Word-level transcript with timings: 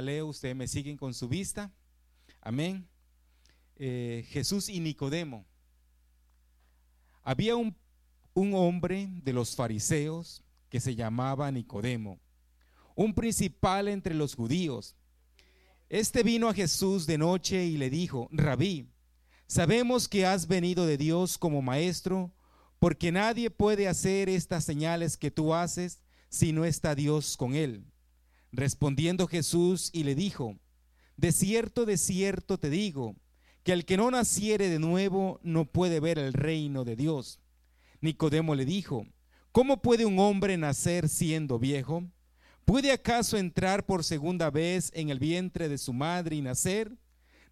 Leo, 0.00 0.26
ustedes 0.26 0.56
me 0.56 0.68
siguen 0.68 0.96
con 0.96 1.14
su 1.14 1.28
vista. 1.28 1.72
Amén. 2.40 2.88
Eh, 3.76 4.26
Jesús 4.30 4.68
y 4.68 4.80
Nicodemo. 4.80 5.44
Había 7.22 7.56
un, 7.56 7.76
un 8.34 8.54
hombre 8.54 9.08
de 9.22 9.32
los 9.32 9.54
fariseos 9.54 10.42
que 10.68 10.80
se 10.80 10.94
llamaba 10.94 11.50
Nicodemo, 11.50 12.18
un 12.94 13.14
principal 13.14 13.88
entre 13.88 14.14
los 14.14 14.34
judíos. 14.34 14.96
Este 15.88 16.22
vino 16.22 16.48
a 16.48 16.54
Jesús 16.54 17.06
de 17.06 17.18
noche 17.18 17.64
y 17.64 17.76
le 17.76 17.90
dijo, 17.90 18.28
Rabí, 18.32 18.88
sabemos 19.46 20.08
que 20.08 20.26
has 20.26 20.46
venido 20.46 20.86
de 20.86 20.98
Dios 20.98 21.38
como 21.38 21.62
maestro, 21.62 22.32
porque 22.78 23.10
nadie 23.10 23.50
puede 23.50 23.88
hacer 23.88 24.28
estas 24.28 24.64
señales 24.64 25.16
que 25.16 25.30
tú 25.30 25.54
haces 25.54 26.00
si 26.28 26.52
no 26.52 26.64
está 26.64 26.94
Dios 26.94 27.36
con 27.36 27.54
él. 27.54 27.84
Respondiendo 28.52 29.26
Jesús 29.26 29.90
y 29.92 30.04
le 30.04 30.14
dijo, 30.14 30.56
de 31.16 31.32
cierto, 31.32 31.84
de 31.84 31.98
cierto 31.98 32.58
te 32.58 32.70
digo, 32.70 33.16
que 33.62 33.72
el 33.72 33.84
que 33.84 33.96
no 33.96 34.10
naciere 34.10 34.68
de 34.68 34.78
nuevo 34.78 35.40
no 35.42 35.66
puede 35.66 36.00
ver 36.00 36.18
el 36.18 36.32
reino 36.32 36.84
de 36.84 36.96
Dios. 36.96 37.40
Nicodemo 38.00 38.54
le 38.54 38.64
dijo, 38.64 39.06
¿cómo 39.52 39.82
puede 39.82 40.06
un 40.06 40.18
hombre 40.18 40.56
nacer 40.56 41.08
siendo 41.08 41.58
viejo? 41.58 42.04
¿Puede 42.64 42.92
acaso 42.92 43.36
entrar 43.36 43.84
por 43.84 44.04
segunda 44.04 44.50
vez 44.50 44.90
en 44.94 45.10
el 45.10 45.18
vientre 45.18 45.68
de 45.68 45.78
su 45.78 45.92
madre 45.92 46.36
y 46.36 46.42
nacer? 46.42 46.96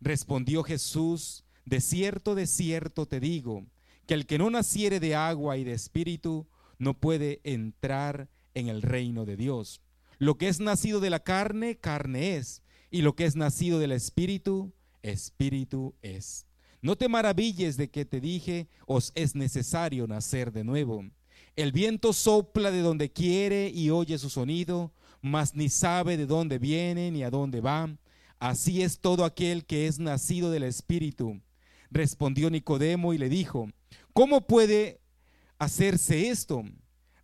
Respondió 0.00 0.62
Jesús, 0.62 1.44
de 1.64 1.80
cierto, 1.80 2.34
de 2.34 2.46
cierto 2.46 3.06
te 3.06 3.18
digo, 3.18 3.66
que 4.06 4.14
el 4.14 4.26
que 4.26 4.38
no 4.38 4.50
naciere 4.50 5.00
de 5.00 5.14
agua 5.16 5.56
y 5.56 5.64
de 5.64 5.72
espíritu 5.72 6.46
no 6.78 6.94
puede 6.94 7.40
entrar 7.44 8.28
en 8.54 8.68
el 8.68 8.82
reino 8.82 9.24
de 9.24 9.36
Dios. 9.36 9.80
Lo 10.18 10.38
que 10.38 10.48
es 10.48 10.60
nacido 10.60 11.00
de 11.00 11.10
la 11.10 11.20
carne, 11.20 11.76
carne 11.76 12.36
es, 12.36 12.62
y 12.90 13.02
lo 13.02 13.14
que 13.14 13.26
es 13.26 13.36
nacido 13.36 13.78
del 13.78 13.92
espíritu, 13.92 14.72
espíritu 15.02 15.94
es. 16.02 16.46
No 16.80 16.96
te 16.96 17.08
maravilles 17.08 17.76
de 17.76 17.90
que 17.90 18.04
te 18.04 18.20
dije, 18.20 18.68
os 18.86 19.12
es 19.14 19.34
necesario 19.34 20.06
nacer 20.06 20.52
de 20.52 20.64
nuevo. 20.64 21.04
El 21.56 21.72
viento 21.72 22.12
sopla 22.12 22.70
de 22.70 22.80
donde 22.80 23.12
quiere 23.12 23.70
y 23.74 23.90
oye 23.90 24.18
su 24.18 24.30
sonido, 24.30 24.92
mas 25.20 25.54
ni 25.54 25.68
sabe 25.68 26.16
de 26.16 26.26
dónde 26.26 26.58
viene 26.58 27.10
ni 27.10 27.22
a 27.22 27.30
dónde 27.30 27.60
va. 27.60 27.96
Así 28.38 28.82
es 28.82 29.00
todo 29.00 29.24
aquel 29.24 29.64
que 29.64 29.86
es 29.86 29.98
nacido 29.98 30.50
del 30.50 30.62
espíritu. 30.64 31.40
Respondió 31.90 32.50
Nicodemo 32.50 33.14
y 33.14 33.18
le 33.18 33.28
dijo, 33.28 33.68
¿cómo 34.12 34.46
puede 34.46 35.00
hacerse 35.58 36.28
esto? 36.28 36.62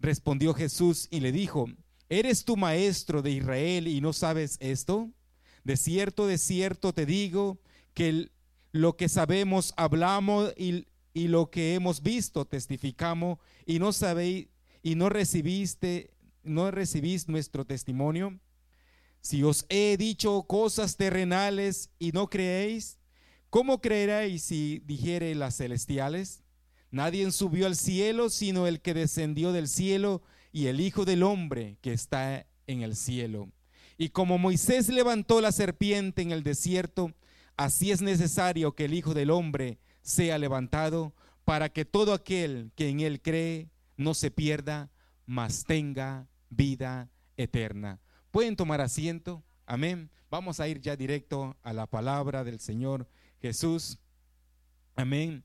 Respondió 0.00 0.54
Jesús 0.54 1.08
y 1.10 1.20
le 1.20 1.30
dijo, 1.30 1.66
¿eres 2.08 2.44
tu 2.44 2.56
maestro 2.56 3.22
de 3.22 3.30
Israel 3.30 3.88
y 3.88 4.00
no 4.00 4.12
sabes 4.12 4.56
esto? 4.60 5.10
De 5.64 5.76
cierto, 5.76 6.26
de 6.26 6.38
cierto 6.38 6.92
te 6.92 7.06
digo 7.06 7.60
que 7.94 8.30
lo 8.72 8.96
que 8.96 9.08
sabemos 9.08 9.74
hablamos 9.76 10.52
y, 10.56 10.86
y 11.14 11.28
lo 11.28 11.50
que 11.50 11.74
hemos 11.74 12.02
visto 12.02 12.44
testificamos 12.46 13.38
y 13.66 13.78
no 13.78 13.92
sabéis 13.92 14.48
y 14.82 14.96
no 14.96 15.08
recibiste, 15.08 16.10
no 16.42 16.70
recibís 16.70 17.28
nuestro 17.28 17.64
testimonio. 17.64 18.38
Si 19.20 19.44
os 19.44 19.64
he 19.68 19.96
dicho 19.96 20.42
cosas 20.48 20.96
terrenales 20.96 21.90
y 22.00 22.10
no 22.10 22.28
creéis, 22.28 22.98
¿cómo 23.50 23.80
creeréis 23.80 24.42
si 24.42 24.82
dijere 24.84 25.34
las 25.36 25.56
celestiales? 25.56 26.42
Nadie 26.90 27.30
subió 27.30 27.66
al 27.66 27.76
cielo 27.76 28.28
sino 28.30 28.66
el 28.66 28.80
que 28.80 28.94
descendió 28.94 29.52
del 29.52 29.68
cielo 29.68 30.22
y 30.52 30.66
el 30.66 30.80
Hijo 30.80 31.04
del 31.04 31.22
Hombre 31.22 31.78
que 31.80 31.92
está 31.92 32.46
en 32.66 32.82
el 32.82 32.94
cielo. 32.94 33.48
Y 33.98 34.10
como 34.10 34.38
Moisés 34.38 34.88
levantó 34.88 35.40
la 35.40 35.52
serpiente 35.52 36.22
en 36.22 36.30
el 36.30 36.42
desierto, 36.42 37.12
así 37.56 37.90
es 37.90 38.02
necesario 38.02 38.74
que 38.74 38.84
el 38.84 38.94
Hijo 38.94 39.14
del 39.14 39.30
Hombre 39.30 39.78
sea 40.02 40.38
levantado 40.38 41.14
para 41.44 41.70
que 41.70 41.84
todo 41.84 42.12
aquel 42.12 42.70
que 42.74 42.88
en 42.88 43.00
él 43.00 43.20
cree 43.20 43.70
no 43.96 44.14
se 44.14 44.30
pierda, 44.30 44.90
mas 45.26 45.64
tenga 45.64 46.28
vida 46.50 47.10
eterna. 47.36 48.00
¿Pueden 48.30 48.56
tomar 48.56 48.80
asiento? 48.80 49.42
Amén. 49.66 50.10
Vamos 50.30 50.60
a 50.60 50.68
ir 50.68 50.80
ya 50.80 50.96
directo 50.96 51.56
a 51.62 51.72
la 51.72 51.86
palabra 51.86 52.44
del 52.44 52.58
Señor 52.60 53.08
Jesús. 53.40 53.98
Amén. 54.94 55.44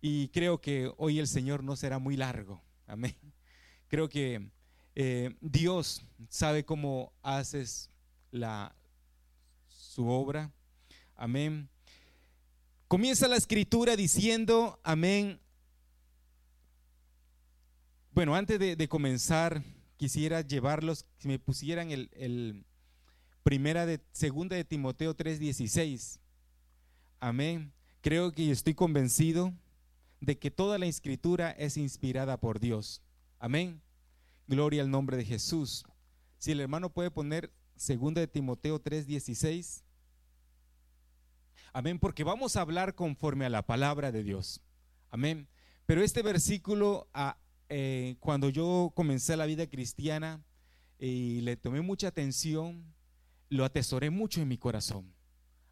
Y 0.00 0.28
creo 0.28 0.60
que 0.60 0.92
hoy 0.96 1.18
el 1.18 1.26
Señor 1.26 1.64
no 1.64 1.76
será 1.76 1.98
muy 1.98 2.16
largo. 2.16 2.62
Amén. 2.86 3.16
Creo 3.88 4.08
que 4.08 4.50
eh, 4.94 5.34
Dios 5.40 6.04
sabe 6.28 6.64
cómo 6.64 7.12
haces 7.22 7.90
la, 8.30 8.74
su 9.68 10.08
obra. 10.08 10.50
Amén. 11.14 11.68
Comienza 12.88 13.28
la 13.28 13.36
escritura 13.36 13.96
diciendo, 13.96 14.78
amén. 14.82 15.40
Bueno, 18.12 18.34
antes 18.34 18.58
de, 18.58 18.88
comenzar, 18.88 19.62
quisiera 19.96 20.40
llevarlos, 20.40 21.04
si 21.18 21.28
me 21.28 21.38
pusieran 21.38 21.90
el, 21.90 22.08
el, 22.14 22.64
primera 23.46 23.86
de, 23.86 24.00
segunda 24.10 24.56
de 24.56 24.64
Timoteo 24.64 25.16
3:16. 25.16 26.18
Amén. 27.20 27.72
Creo 28.00 28.32
que 28.32 28.50
estoy 28.50 28.74
convencido 28.74 29.52
de 30.20 30.36
que 30.36 30.50
toda 30.50 30.78
la 30.78 30.86
escritura 30.86 31.52
es 31.52 31.76
inspirada 31.76 32.40
por 32.40 32.58
Dios. 32.58 33.02
Amén. 33.38 33.82
Gloria 34.46 34.82
al 34.82 34.90
nombre 34.90 35.16
de 35.16 35.24
Jesús. 35.24 35.84
Si 36.38 36.52
el 36.52 36.60
hermano 36.60 36.90
puede 36.90 37.10
poner 37.10 37.52
segunda 37.76 38.20
de 38.20 38.28
Timoteo 38.28 38.80
3:16. 38.80 39.82
Amén, 41.72 41.98
porque 41.98 42.24
vamos 42.24 42.56
a 42.56 42.62
hablar 42.62 42.94
conforme 42.94 43.44
a 43.44 43.50
la 43.50 43.66
palabra 43.66 44.10
de 44.10 44.22
Dios. 44.22 44.62
Amén. 45.10 45.48
Pero 45.84 46.02
este 46.02 46.22
versículo, 46.22 47.08
ah, 47.12 47.38
eh, 47.68 48.16
cuando 48.20 48.48
yo 48.48 48.92
comencé 48.94 49.36
la 49.36 49.46
vida 49.46 49.66
cristiana 49.66 50.42
y 50.98 51.42
le 51.42 51.56
tomé 51.56 51.82
mucha 51.82 52.08
atención, 52.08 52.94
lo 53.50 53.64
atesoré 53.64 54.10
mucho 54.10 54.40
en 54.40 54.48
mi 54.48 54.56
corazón. 54.56 55.12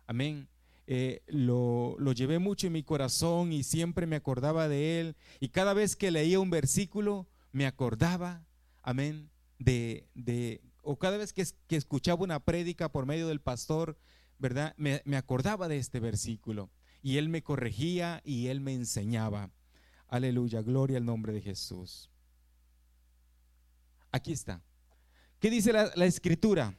Amén. 0.06 0.48
Eh, 0.86 1.22
lo, 1.26 1.96
lo, 1.98 2.12
llevé 2.12 2.38
mucho 2.38 2.66
en 2.66 2.74
mi 2.74 2.82
corazón 2.82 3.52
y 3.52 3.62
siempre 3.62 4.06
me 4.06 4.16
acordaba 4.16 4.68
de 4.68 5.00
él. 5.00 5.16
Y 5.40 5.48
cada 5.48 5.72
vez 5.72 5.96
que 5.96 6.10
leía 6.10 6.38
un 6.38 6.50
versículo, 6.50 7.26
me 7.54 7.66
acordaba, 7.66 8.44
amén, 8.82 9.30
de, 9.58 10.06
de 10.14 10.60
o 10.82 10.98
cada 10.98 11.16
vez 11.16 11.32
que, 11.32 11.46
que, 11.66 11.76
escuchaba 11.76 12.22
una 12.22 12.40
prédica 12.40 12.90
por 12.90 13.06
medio 13.06 13.28
del 13.28 13.40
pastor, 13.40 13.96
¿verdad? 14.38 14.74
Me, 14.76 15.00
me 15.06 15.16
acordaba 15.16 15.68
de 15.68 15.78
este 15.78 16.00
versículo. 16.00 16.70
Y 17.00 17.16
él 17.16 17.28
me 17.28 17.42
corregía 17.42 18.20
y 18.24 18.48
él 18.48 18.60
me 18.60 18.74
enseñaba. 18.74 19.50
Aleluya, 20.08 20.60
gloria 20.60 20.98
al 20.98 21.04
nombre 21.04 21.32
de 21.32 21.40
Jesús. 21.40 22.10
Aquí 24.10 24.32
está. 24.32 24.62
¿Qué 25.38 25.48
dice 25.48 25.72
la, 25.72 25.90
la 25.94 26.06
escritura? 26.06 26.76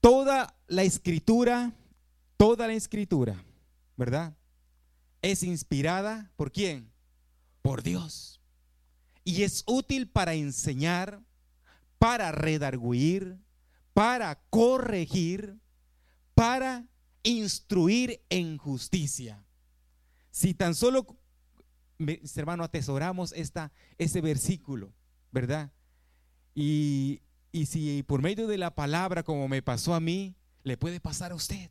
Toda 0.00 0.56
la 0.66 0.82
escritura 0.82 1.74
Toda 2.40 2.66
la 2.66 2.72
escritura, 2.72 3.44
¿verdad? 3.98 4.34
Es 5.20 5.42
inspirada 5.42 6.32
por 6.36 6.50
quién? 6.50 6.90
Por 7.60 7.82
Dios. 7.82 8.39
Y 9.24 9.42
es 9.42 9.64
útil 9.66 10.08
para 10.08 10.34
enseñar, 10.34 11.22
para 11.98 12.32
redarguir, 12.32 13.36
para 13.92 14.40
corregir, 14.50 15.58
para 16.34 16.86
instruir 17.22 18.22
en 18.30 18.56
justicia. 18.56 19.44
Si 20.30 20.54
tan 20.54 20.74
solo, 20.74 21.18
hermano, 22.34 22.64
atesoramos 22.64 23.32
esta, 23.32 23.72
ese 23.98 24.20
versículo, 24.20 24.92
¿verdad? 25.32 25.70
Y, 26.54 27.20
y 27.52 27.66
si 27.66 28.02
por 28.04 28.22
medio 28.22 28.46
de 28.46 28.58
la 28.58 28.74
palabra, 28.74 29.22
como 29.22 29.48
me 29.48 29.62
pasó 29.62 29.94
a 29.94 30.00
mí, 30.00 30.34
le 30.62 30.76
puede 30.76 31.00
pasar 31.00 31.32
a 31.32 31.34
usted. 31.34 31.70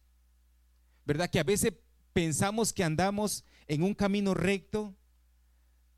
¿verdad? 1.10 1.28
Que 1.28 1.40
a 1.40 1.44
veces 1.44 1.74
pensamos 2.14 2.72
que 2.72 2.84
andamos 2.84 3.44
en 3.66 3.82
un 3.82 3.96
camino 3.96 4.36
recto, 4.36 4.96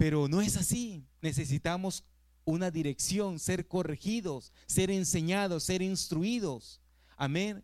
pero 0.02 0.28
no 0.28 0.42
es 0.42 0.58
así. 0.58 1.06
Necesitamos 1.22 2.04
una 2.44 2.72
dirección, 2.72 3.38
ser 3.38 3.68
corregidos, 3.68 4.52
ser 4.66 4.90
enseñados, 4.90 5.66
ser 5.66 5.84
instruidos. 5.84 6.82
Amén. 7.18 7.64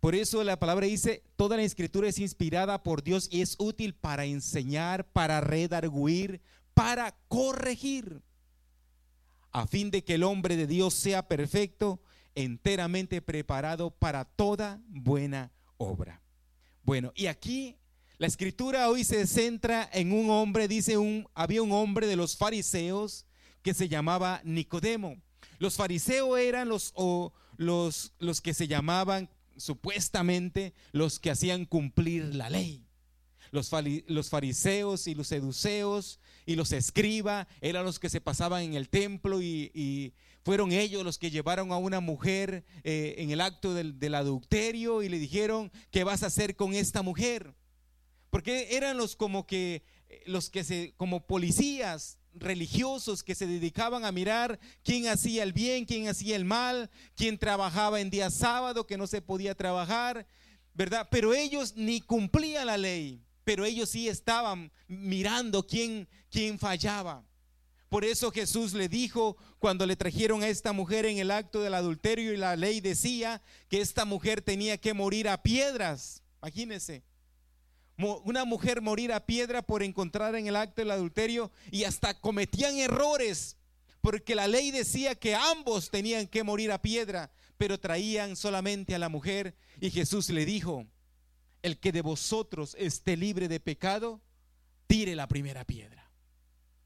Por 0.00 0.16
eso 0.16 0.42
la 0.42 0.58
palabra 0.58 0.86
dice, 0.86 1.22
toda 1.36 1.56
la 1.56 1.62
escritura 1.62 2.08
es 2.08 2.18
inspirada 2.18 2.82
por 2.82 3.04
Dios 3.04 3.28
y 3.30 3.40
es 3.40 3.54
útil 3.60 3.94
para 3.94 4.24
enseñar, 4.24 5.12
para 5.12 5.40
redarguir, 5.40 6.40
para 6.74 7.14
corregir, 7.28 8.20
a 9.52 9.68
fin 9.68 9.92
de 9.92 10.02
que 10.02 10.14
el 10.14 10.24
hombre 10.24 10.56
de 10.56 10.66
Dios 10.66 10.92
sea 10.92 11.28
perfecto, 11.28 12.00
enteramente 12.34 13.22
preparado 13.22 13.92
para 13.92 14.24
toda 14.24 14.80
buena 14.88 15.52
obra. 15.76 16.20
Bueno, 16.82 17.12
y 17.14 17.26
aquí 17.26 17.77
la 18.18 18.26
escritura 18.26 18.88
hoy 18.90 19.04
se 19.04 19.26
centra 19.28 19.88
en 19.92 20.12
un 20.12 20.28
hombre, 20.30 20.66
dice 20.66 20.98
un, 20.98 21.28
había 21.34 21.62
un 21.62 21.70
hombre 21.70 22.08
de 22.08 22.16
los 22.16 22.36
fariseos 22.36 23.26
que 23.62 23.74
se 23.74 23.88
llamaba 23.88 24.40
Nicodemo. 24.44 25.16
Los 25.60 25.76
fariseos 25.76 26.36
eran 26.38 26.68
los, 26.68 26.92
los, 27.56 28.12
los 28.18 28.40
que 28.40 28.54
se 28.54 28.66
llamaban 28.66 29.30
supuestamente 29.56 30.74
los 30.92 31.20
que 31.20 31.30
hacían 31.30 31.64
cumplir 31.64 32.34
la 32.34 32.50
ley. 32.50 32.84
Los, 33.50 33.70
fariseos 34.28 35.06
y 35.06 35.14
los 35.14 35.28
seduceos 35.28 36.20
y 36.44 36.56
los 36.56 36.72
escribas 36.72 37.46
eran 37.60 37.84
los 37.84 37.98
que 37.98 38.10
se 38.10 38.20
pasaban 38.20 38.62
en 38.62 38.74
el 38.74 38.88
templo 38.88 39.40
y, 39.40 40.12
fueron 40.44 40.72
ellos 40.72 41.04
los 41.04 41.18
que 41.18 41.30
llevaron 41.30 41.72
a 41.72 41.76
una 41.76 42.00
mujer 42.00 42.64
eh, 42.82 43.16
en 43.18 43.30
el 43.30 43.42
acto 43.42 43.74
del 43.74 44.14
adulterio 44.14 45.02
y 45.02 45.10
le 45.10 45.18
dijeron, 45.18 45.70
¿qué 45.90 46.04
vas 46.04 46.22
a 46.22 46.28
hacer 46.28 46.56
con 46.56 46.72
esta 46.72 47.02
mujer? 47.02 47.54
Porque 48.30 48.76
eran 48.76 48.96
los 48.96 49.16
como 49.16 49.46
que, 49.46 49.82
eh, 50.08 50.22
los 50.26 50.50
que 50.50 50.64
se, 50.64 50.94
como 50.96 51.26
policías 51.26 52.18
religiosos 52.34 53.22
que 53.22 53.34
se 53.34 53.46
dedicaban 53.46 54.04
a 54.04 54.12
mirar 54.12 54.60
quién 54.84 55.08
hacía 55.08 55.42
el 55.42 55.52
bien, 55.52 55.84
quién 55.84 56.08
hacía 56.08 56.36
el 56.36 56.44
mal, 56.44 56.90
quién 57.16 57.38
trabajaba 57.38 58.00
en 58.00 58.10
día 58.10 58.30
sábado, 58.30 58.86
que 58.86 58.98
no 58.98 59.06
se 59.06 59.22
podía 59.22 59.54
trabajar, 59.54 60.26
¿verdad? 60.74 61.08
Pero 61.10 61.34
ellos 61.34 61.74
ni 61.76 62.00
cumplían 62.00 62.66
la 62.66 62.76
ley 62.76 63.24
pero 63.48 63.64
ellos 63.64 63.88
sí 63.88 64.10
estaban 64.10 64.70
mirando 64.88 65.66
quién, 65.66 66.06
quién 66.30 66.58
fallaba. 66.58 67.24
Por 67.88 68.04
eso 68.04 68.30
Jesús 68.30 68.74
le 68.74 68.90
dijo 68.90 69.38
cuando 69.58 69.86
le 69.86 69.96
trajeron 69.96 70.42
a 70.42 70.48
esta 70.48 70.74
mujer 70.74 71.06
en 71.06 71.16
el 71.16 71.30
acto 71.30 71.62
del 71.62 71.72
adulterio 71.72 72.34
y 72.34 72.36
la 72.36 72.56
ley 72.56 72.82
decía 72.82 73.40
que 73.70 73.80
esta 73.80 74.04
mujer 74.04 74.42
tenía 74.42 74.76
que 74.76 74.92
morir 74.92 75.30
a 75.30 75.42
piedras. 75.42 76.22
Imagínense. 76.42 77.02
Una 77.98 78.44
mujer 78.44 78.80
morir 78.80 79.12
a 79.12 79.26
piedra 79.26 79.62
por 79.62 79.82
encontrar 79.82 80.34
en 80.36 80.46
el 80.46 80.56
acto 80.56 80.80
del 80.80 80.92
adulterio 80.92 81.50
y 81.70 81.84
hasta 81.84 82.18
cometían 82.18 82.76
errores 82.76 83.58
porque 84.00 84.34
la 84.34 84.46
ley 84.46 84.70
decía 84.70 85.14
que 85.14 85.34
ambos 85.34 85.90
tenían 85.90 86.26
que 86.26 86.42
morir 86.42 86.70
a 86.72 86.80
piedra, 86.80 87.30
pero 87.56 87.78
traían 87.78 88.36
solamente 88.36 88.94
a 88.94 88.98
la 88.98 89.08
mujer 89.08 89.56
y 89.80 89.90
Jesús 89.90 90.30
le 90.30 90.44
dijo, 90.44 90.86
el 91.62 91.78
que 91.78 91.92
de 91.92 92.02
vosotros 92.02 92.76
esté 92.78 93.16
libre 93.16 93.48
de 93.48 93.60
pecado, 93.60 94.20
tire 94.86 95.16
la 95.16 95.26
primera 95.26 95.64
piedra. 95.64 96.10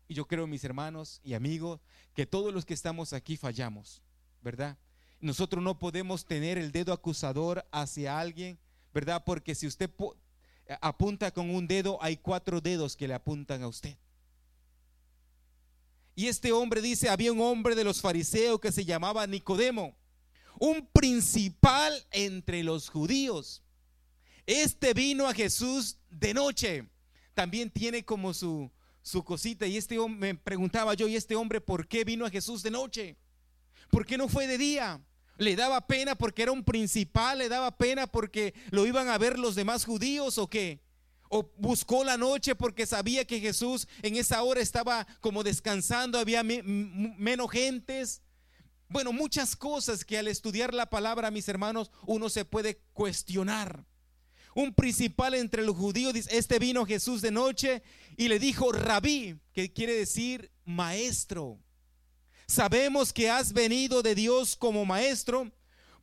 Y 0.09 0.15
yo 0.15 0.27
creo, 0.27 0.47
mis 0.47 0.65
hermanos 0.65 1.21
y 1.23 1.35
amigos, 1.35 1.81
que 2.15 2.27
todos 2.27 2.53
los 2.53 2.65
que 2.65 2.75
estamos 2.75 3.13
aquí 3.13 3.37
fallamos, 3.37 4.03
¿verdad? 4.41 4.79
Nosotros 5.21 5.63
no 5.63 5.79
podemos 5.79 6.25
tener 6.25 6.59
el 6.59 6.73
dedo 6.73 6.93
acusador 6.93 7.67
hacia 7.71 8.19
alguien, 8.19 8.59
¿verdad? 8.93 9.23
Porque 9.25 9.55
si 9.55 9.67
usted 9.67 9.91
apunta 10.81 11.31
con 11.31 11.51
un 11.51 11.67
dedo, 11.67 11.99
hay 12.03 12.17
cuatro 12.17 12.61
dedos 12.61 12.97
que 12.97 13.09
le 13.09 13.15
apuntan 13.15 13.63
a 13.63 13.69
usted. 13.69 13.97
Y 16.15 16.27
este 16.27 16.53
hombre 16.53 16.83
dice, 16.83 17.09
había 17.09 17.33
un 17.33 17.41
hombre 17.41 17.75
de 17.75 17.85
los 17.85 18.01
fariseos 18.01 18.61
que 18.61 18.73
se 18.73 18.85
llamaba 18.85 19.27
Nicodemo, 19.27 19.97
un 20.59 20.87
principal 20.87 21.95
entre 22.11 22.63
los 22.63 22.91
judíos. 22.91 23.63
Este 24.47 24.93
vino 24.93 25.27
a 25.27 25.35
Jesús 25.35 25.99
de 26.11 26.35
noche. 26.35 26.89
También 27.35 27.71
tiene 27.71 28.05
como 28.05 28.35
su, 28.35 28.71
su 29.03 29.25
cosita. 29.25 29.67
Y 29.67 29.77
este 29.77 29.99
hombre, 29.99 30.35
me 30.35 30.39
preguntaba 30.39 30.95
yo, 30.95 31.09
¿y 31.09 31.17
este 31.17 31.35
hombre 31.35 31.61
por 31.61 31.89
qué 31.89 32.05
vino 32.05 32.27
a 32.27 32.31
Jesús 32.31 32.63
de 32.63 32.71
noche? 32.71 33.17
¿Por 33.91 34.05
qué 34.05 34.19
no 34.19 34.29
fue 34.29 34.47
de 34.47 34.59
día? 34.59 35.01
¿Le 35.43 35.57
daba 35.57 35.87
pena 35.87 36.15
porque 36.15 36.43
era 36.43 36.53
un 36.53 36.63
principal? 36.63 37.39
¿Le 37.39 37.49
daba 37.49 37.77
pena 37.77 38.07
porque 38.07 38.55
lo 38.71 38.87
iban 38.87 39.09
a 39.09 39.19
ver 39.19 39.39
los 39.39 39.57
demás 39.57 39.85
judíos 39.85 40.39
o 40.39 40.49
qué? 40.49 40.81
¿O 41.29 41.51
buscó 41.57 42.05
la 42.05 42.17
noche 42.17 42.55
porque 42.55 42.87
sabía 42.87 43.25
que 43.25 43.41
Jesús 43.41 43.89
en 44.03 44.17
esa 44.17 44.43
hora 44.43 44.61
estaba 44.61 45.07
como 45.21 45.43
descansando, 45.43 46.19
había 46.19 46.45
menos 46.45 47.51
gentes? 47.51 48.23
Bueno, 48.89 49.13
muchas 49.13 49.57
cosas 49.57 50.05
que 50.05 50.19
al 50.19 50.29
estudiar 50.29 50.75
la 50.75 50.89
palabra, 50.89 51.31
mis 51.31 51.49
hermanos, 51.49 51.91
uno 52.07 52.29
se 52.29 52.45
puede 52.45 52.81
cuestionar 52.93 53.85
un 54.55 54.75
principal 54.75 55.35
entre 55.35 55.65
los 55.65 55.77
judíos, 55.77 56.13
dice, 56.13 56.37
este 56.37 56.59
vino 56.59 56.85
Jesús 56.85 57.23
de 57.23 57.31
noche 57.31 57.83
y 58.17 58.29
le 58.29 58.39
dijo, 58.39 58.71
rabí, 58.71 59.39
que 59.53 59.73
quiere 59.73 59.95
decir 59.95 60.51
maestro. 60.65 61.62
Sabemos 62.53 63.15
que 63.15 63.31
has 63.31 63.55
venido 63.55 64.03
de 64.03 64.15
Dios 64.15 64.57
como 64.57 64.85
maestro, 64.85 65.51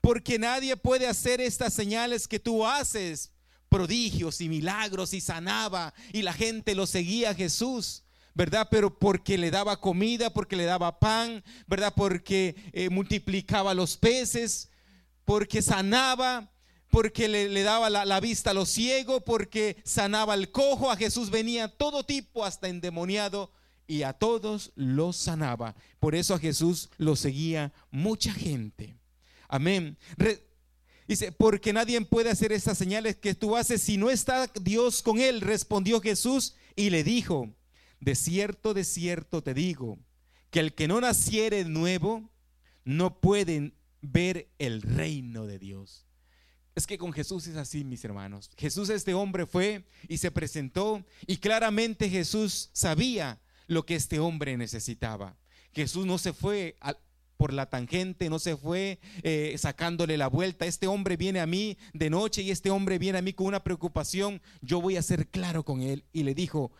porque 0.01 0.39
nadie 0.39 0.75
puede 0.75 1.05
hacer 1.05 1.39
estas 1.39 1.75
señales 1.75 2.27
que 2.27 2.39
tú 2.39 2.65
haces, 2.65 3.31
prodigios 3.69 4.41
y 4.41 4.49
milagros 4.49 5.13
y 5.13 5.21
sanaba 5.21 5.93
y 6.11 6.23
la 6.23 6.33
gente 6.33 6.73
lo 6.73 6.87
seguía 6.87 7.29
a 7.29 7.35
Jesús. 7.35 8.03
¿verdad? 8.33 8.67
Pero 8.71 8.97
porque 8.97 9.37
le 9.37 9.51
daba 9.51 9.79
comida, 9.79 10.33
porque 10.33 10.55
le 10.55 10.63
daba 10.63 10.99
pan, 10.99 11.43
¿verdad? 11.67 11.93
Porque 11.95 12.55
eh, 12.73 12.89
multiplicaba 12.89 13.75
los 13.75 13.97
peces, 13.97 14.69
porque 15.25 15.61
sanaba, 15.61 16.51
porque 16.89 17.27
le, 17.27 17.61
daba 17.61 17.91
la, 17.91 18.19
vista 18.19 18.51
a 18.51 18.53
los 18.53 18.69
ciegos, 18.69 19.21
porque 19.23 19.77
sanaba 19.83 20.33
al 20.33 20.51
cojo, 20.51 20.89
a 20.89 20.95
Jesús 20.95 21.29
venía 21.29 21.67
todo 21.67 22.03
tipo, 22.03 22.43
hasta 22.43 22.69
endemoniado, 22.69 23.51
y 23.89 24.03
a 24.03 24.13
todos 24.13 24.71
los 24.75 25.17
sanaba. 25.17 25.75
Por 25.99 26.13
eso 26.13 26.35
a 26.35 26.39
Jesús 26.39 26.89
lo 26.97 27.15
seguía 27.15 27.73
mucha 27.89 28.31
gente. 28.31 28.95
Amén. 29.47 29.97
dice, 31.07 31.31
porque 31.31 31.73
nadie 31.73 31.99
puede 32.01 32.29
hacer 32.29 32.51
estas 32.51 32.77
señales 32.77 33.15
que 33.15 33.33
tú 33.33 33.57
haces 33.57 33.81
si 33.81 33.97
no 33.97 34.11
está 34.11 34.45
Dios 34.61 35.01
con 35.01 35.17
él, 35.17 35.41
respondió 35.41 35.99
Jesús 36.01 36.55
y 36.75 36.91
le 36.91 37.03
dijo, 37.03 37.49
de 37.99 38.13
cierto, 38.13 38.75
de 38.75 38.83
cierto 38.83 39.41
te 39.41 39.55
digo, 39.55 39.97
que 40.51 40.59
el 40.59 40.75
que 40.75 40.87
no 40.87 41.01
naciere 41.01 41.65
nuevo 41.65 42.29
no 42.85 43.19
puede 43.19 43.73
ver 44.01 44.51
el 44.59 44.83
reino 44.83 45.47
de 45.47 45.57
Dios. 45.57 46.05
Es 46.75 46.85
que 46.85 46.99
con 46.99 47.11
Jesús 47.11 47.47
es 47.47 47.55
así, 47.55 47.83
mis 47.83 48.05
hermanos. 48.05 48.51
Jesús, 48.55 48.89
este 48.91 49.15
hombre, 49.15 49.47
fue 49.47 49.83
y 50.07 50.19
se 50.19 50.29
presentó 50.29 51.03
y 51.25 51.37
claramente 51.37 52.07
Jesús 52.07 52.69
sabía 52.71 53.41
lo 53.69 53.85
que 53.85 53.95
este 53.95 54.19
hombre 54.19 54.57
necesitaba. 54.57 55.37
Jesús 55.73 56.05
no 56.05 56.17
se 56.17 56.33
fue 56.33 56.75
por 57.37 57.53
la 57.53 57.69
tangente, 57.69 58.29
no 58.29 58.37
se 58.37 58.57
fue 58.57 58.99
eh, 59.23 59.55
sacándole 59.57 60.17
la 60.17 60.27
vuelta. 60.27 60.65
Este 60.65 60.87
hombre 60.87 61.15
viene 61.15 61.39
a 61.39 61.45
mí 61.45 61.77
de 61.93 62.09
noche 62.09 62.41
y 62.41 62.51
este 62.51 62.69
hombre 62.69 62.99
viene 62.99 63.19
a 63.19 63.21
mí 63.21 63.31
con 63.31 63.47
una 63.47 63.63
preocupación. 63.63 64.41
Yo 64.61 64.81
voy 64.81 64.97
a 64.97 65.01
ser 65.01 65.27
claro 65.27 65.63
con 65.63 65.81
él. 65.81 66.03
Y 66.11 66.23
le 66.23 66.35
dijo, 66.35 66.73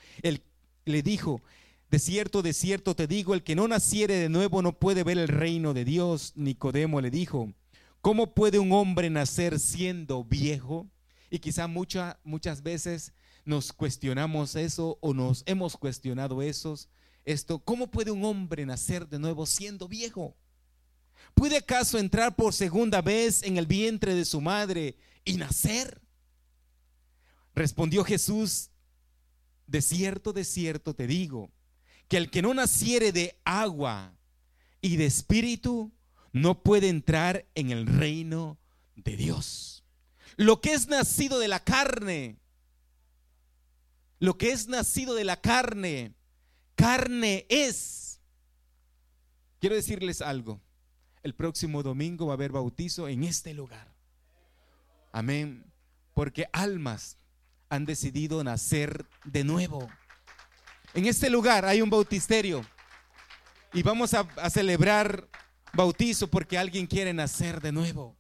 le 0.84 1.02
dijo, 1.02 1.42
de 1.90 2.00
cierto, 2.00 2.42
de 2.42 2.52
cierto 2.52 2.94
te 2.94 3.08
digo, 3.08 3.34
el 3.34 3.44
que 3.44 3.56
no 3.56 3.70
naciere 3.70 4.16
de 4.16 4.28
nuevo 4.28 4.62
no 4.62 4.74
puede 4.74 5.06
ver 5.06 5.18
el 5.18 5.30
reino 5.30 5.74
de 5.74 5.86
Dios. 5.86 6.34
Nicodemo 6.36 7.00
le 7.00 7.10
dijo, 7.10 7.54
¿Cómo 8.02 8.34
puede 8.34 8.60
un 8.60 8.72
hombre 8.72 9.10
nacer 9.10 9.60
siendo 9.60 10.24
viejo? 10.24 10.88
Y 11.30 11.40
quizá 11.40 11.68
muchas 11.68 12.16
muchas 12.24 12.64
veces 12.64 13.14
nos 13.50 13.74
cuestionamos 13.74 14.56
eso 14.56 15.00
o 15.02 15.12
nos 15.12 15.42
hemos 15.48 15.76
cuestionado 15.76 16.44
eso. 16.44 16.78
Esto, 17.26 17.58
¿cómo 17.58 17.90
puede 17.90 18.12
un 18.12 18.24
hombre 18.24 18.64
nacer 18.64 19.08
de 19.10 19.18
nuevo 19.18 19.48
siendo 19.48 19.88
viejo? 19.88 20.38
¿Puede 21.34 21.58
acaso 21.58 21.98
entrar 21.98 22.36
por 22.36 22.54
segunda 22.54 23.02
vez 23.02 23.42
en 23.42 23.58
el 23.58 23.66
vientre 23.66 24.14
de 24.14 24.24
su 24.24 24.40
madre 24.40 24.98
y 25.26 25.34
nacer? 25.34 26.00
Respondió 27.56 28.04
Jesús, 28.04 28.70
de 29.66 29.82
cierto, 29.82 30.32
de 30.32 30.46
cierto 30.46 30.94
te 30.94 31.08
digo, 31.08 31.52
que 32.08 32.18
el 32.18 32.30
que 32.30 32.44
no 32.44 32.54
naciere 32.54 33.12
de 33.12 33.42
agua 33.46 34.16
y 34.80 34.98
de 34.98 35.08
espíritu 35.08 35.92
no 36.32 36.62
puede 36.62 36.90
entrar 36.90 37.48
en 37.56 37.72
el 37.72 37.88
reino 37.88 38.60
de 38.96 39.18
Dios. 39.18 39.84
Lo 40.38 40.62
que 40.62 40.74
es 40.74 40.88
nacido 40.88 41.40
de 41.40 41.48
la 41.48 41.64
carne, 41.64 42.38
lo 44.20 44.38
que 44.38 44.52
es 44.52 44.68
nacido 44.68 45.16
de 45.16 45.24
la 45.24 45.40
carne, 45.40 46.14
carne 46.76 47.46
es. 47.50 48.20
Quiero 49.60 49.76
decirles 49.76 50.22
algo. 50.22 50.62
El 51.24 51.36
próximo 51.36 51.84
domingo 51.84 52.28
va 52.28 52.34
a 52.34 52.36
haber 52.36 52.52
bautizo 52.52 53.08
en 53.08 53.24
este 53.24 53.54
lugar. 53.54 53.94
Amén. 55.12 55.66
Porque 56.14 56.48
almas 56.54 57.18
han 57.70 57.86
decidido 57.86 58.44
nacer 58.44 59.06
de 59.26 59.44
nuevo. 59.44 59.88
En 60.94 61.06
este 61.06 61.30
lugar 61.30 61.66
hay 61.66 61.82
un 61.82 61.90
bautisterio 61.90 62.66
y 63.74 63.84
vamos 63.84 64.14
a, 64.14 64.50
celebrar 64.50 65.30
bautizo 65.74 66.28
porque 66.30 66.58
alguien 66.58 66.88
quiere 66.88 67.14
nacer 67.14 67.62
de 67.62 67.72
nuevo. 67.72 68.18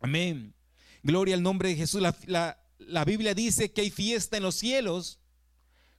Amén. 0.00 0.54
Gloria 1.02 1.34
al 1.34 1.42
nombre 1.42 1.70
de 1.70 1.76
Jesús. 1.76 2.02
La, 2.26 2.58
Biblia 2.78 3.34
dice 3.34 3.72
que 3.72 3.80
hay 3.82 3.90
fiesta 3.90 4.36
en 4.36 4.42
los 4.42 4.56
cielos 4.56 5.18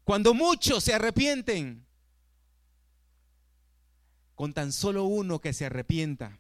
cuando 0.03 0.33
muchos 0.33 0.83
se 0.83 0.93
arrepienten. 0.93 1.85
Con 4.35 4.53
tan 4.53 4.71
solo 4.71 5.03
uno 5.03 5.41
que 5.41 5.51
se 5.51 5.65
arrepienta, 5.65 6.39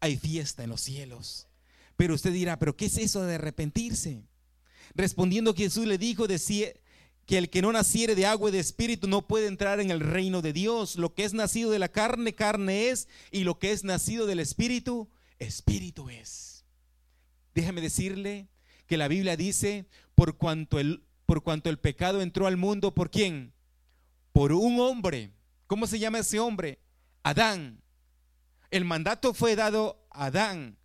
hay 0.00 0.16
fiesta 0.16 0.64
en 0.64 0.70
los 0.70 0.80
cielos. 0.80 1.46
Pero 1.96 2.14
usted 2.14 2.32
dirá, 2.32 2.58
¿pero 2.58 2.76
qué 2.76 2.86
es 2.86 2.98
eso 2.98 3.22
de 3.24 3.36
arrepentirse? 3.36 4.24
Respondiendo 4.94 5.54
Jesús 5.54 5.86
le 5.86 5.96
dijo, 5.96 6.26
que 7.30 7.38
el 7.38 7.48
que 7.48 7.62
no 7.62 7.70
naciere 7.70 8.16
de 8.16 8.26
agua 8.26 8.50
y 8.50 8.52
de 8.52 8.58
espíritu 8.58 9.06
no 9.06 9.26
puede 9.26 9.46
entrar 9.46 9.80
en 9.80 9.90
el 9.90 10.00
reino 10.00 10.42
de 10.42 10.52
Dios. 10.52 10.96
Lo 10.96 11.14
que 11.14 11.24
es 11.24 11.32
nacido 11.32 11.70
de 11.70 11.78
la 11.78 11.88
carne, 11.88 12.34
carne 12.34 12.90
es, 12.90 13.08
y 13.30 13.44
lo 13.44 13.58
que 13.58 13.70
es 13.70 13.84
nacido 13.84 14.26
del 14.26 14.40
espíritu, 14.40 15.08
espíritu 15.38 16.10
es. 16.10 16.66
Déjame 17.54 17.80
decirle 17.80 18.49
que 18.90 18.96
la 18.96 19.06
Biblia 19.06 19.36
dice, 19.36 19.86
por 20.16 20.36
cuanto 20.36 20.80
el, 20.80 21.04
por 21.24 21.44
cuanto 21.44 21.70
el 21.70 21.78
pecado 21.78 22.22
entró 22.22 22.48
al 22.48 22.56
mundo, 22.56 22.92
¿por 22.92 23.08
quién? 23.08 23.52
Por 24.32 24.50
un 24.50 24.80
hombre. 24.80 25.30
¿Cómo 25.68 25.86
se 25.86 26.00
llama 26.00 26.18
ese 26.18 26.40
hombre? 26.40 26.80
Adán. 27.22 27.84
El 28.68 28.84
mandato 28.84 29.32
fue 29.32 29.54
dado 29.54 30.04
a 30.10 30.24
Adán. 30.24 30.76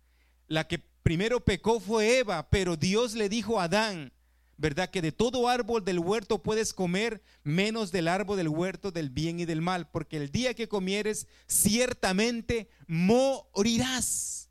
La 0.46 0.68
que 0.68 0.78
primero 0.78 1.44
pecó 1.44 1.80
fue 1.80 2.18
Eva, 2.18 2.48
pero 2.48 2.76
Dios 2.76 3.14
le 3.14 3.28
dijo 3.28 3.58
a 3.58 3.64
Adán, 3.64 4.12
¿verdad? 4.56 4.88
Que 4.88 5.02
de 5.02 5.10
todo 5.10 5.48
árbol 5.48 5.84
del 5.84 5.98
huerto 5.98 6.44
puedes 6.44 6.72
comer, 6.72 7.24
menos 7.42 7.90
del 7.90 8.06
árbol 8.06 8.36
del 8.36 8.50
huerto 8.50 8.92
del 8.92 9.10
bien 9.10 9.40
y 9.40 9.46
del 9.46 9.62
mal, 9.62 9.90
porque 9.90 10.16
el 10.16 10.30
día 10.30 10.54
que 10.54 10.68
comieres, 10.68 11.26
ciertamente 11.48 12.68
morirás. 12.86 14.45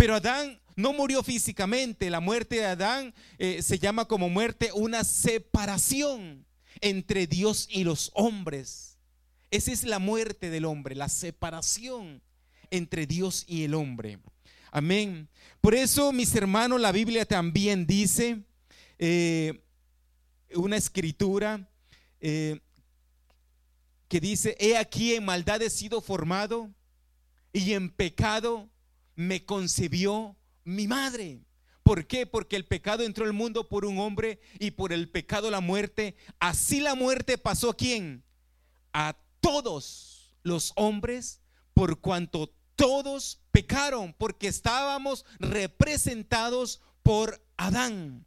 Pero 0.00 0.14
Adán 0.14 0.58
no 0.76 0.94
murió 0.94 1.22
físicamente, 1.22 2.08
la 2.08 2.20
muerte 2.20 2.56
de 2.56 2.64
Adán 2.64 3.12
eh, 3.36 3.60
se 3.60 3.78
llama 3.78 4.06
como 4.06 4.30
muerte 4.30 4.70
una 4.72 5.04
separación 5.04 6.46
entre 6.80 7.26
Dios 7.26 7.68
y 7.70 7.84
los 7.84 8.10
hombres. 8.14 8.96
Esa 9.50 9.72
es 9.72 9.84
la 9.84 9.98
muerte 9.98 10.48
del 10.48 10.64
hombre, 10.64 10.94
la 10.94 11.10
separación 11.10 12.22
entre 12.70 13.06
Dios 13.06 13.44
y 13.46 13.64
el 13.64 13.74
hombre. 13.74 14.20
Amén. 14.70 15.28
Por 15.60 15.74
eso, 15.74 16.14
mis 16.14 16.34
hermanos, 16.34 16.80
la 16.80 16.92
Biblia 16.92 17.26
también 17.26 17.86
dice, 17.86 18.40
eh, 18.98 19.60
una 20.54 20.78
escritura 20.78 21.68
eh, 22.22 22.58
que 24.08 24.18
dice, 24.18 24.56
he 24.58 24.78
aquí 24.78 25.14
en 25.14 25.26
maldad 25.26 25.60
he 25.60 25.68
sido 25.68 26.00
formado 26.00 26.70
y 27.52 27.74
en 27.74 27.90
pecado 27.90 28.66
me 29.20 29.44
concibió 29.44 30.36
mi 30.64 30.86
madre. 30.86 31.44
¿Por 31.82 32.06
qué? 32.06 32.26
Porque 32.26 32.56
el 32.56 32.66
pecado 32.66 33.02
entró 33.02 33.24
al 33.24 33.32
mundo 33.32 33.68
por 33.68 33.84
un 33.84 33.98
hombre 33.98 34.40
y 34.58 34.72
por 34.72 34.92
el 34.92 35.10
pecado 35.10 35.50
la 35.50 35.60
muerte. 35.60 36.16
Así 36.38 36.80
la 36.80 36.94
muerte 36.94 37.38
pasó 37.38 37.70
a 37.70 37.76
quién? 37.76 38.24
A 38.92 39.16
todos 39.40 40.36
los 40.42 40.72
hombres 40.76 41.40
por 41.74 42.00
cuanto 42.00 42.54
todos 42.76 43.40
pecaron, 43.52 44.14
porque 44.16 44.48
estábamos 44.48 45.24
representados 45.38 46.80
por 47.02 47.44
Adán 47.56 48.26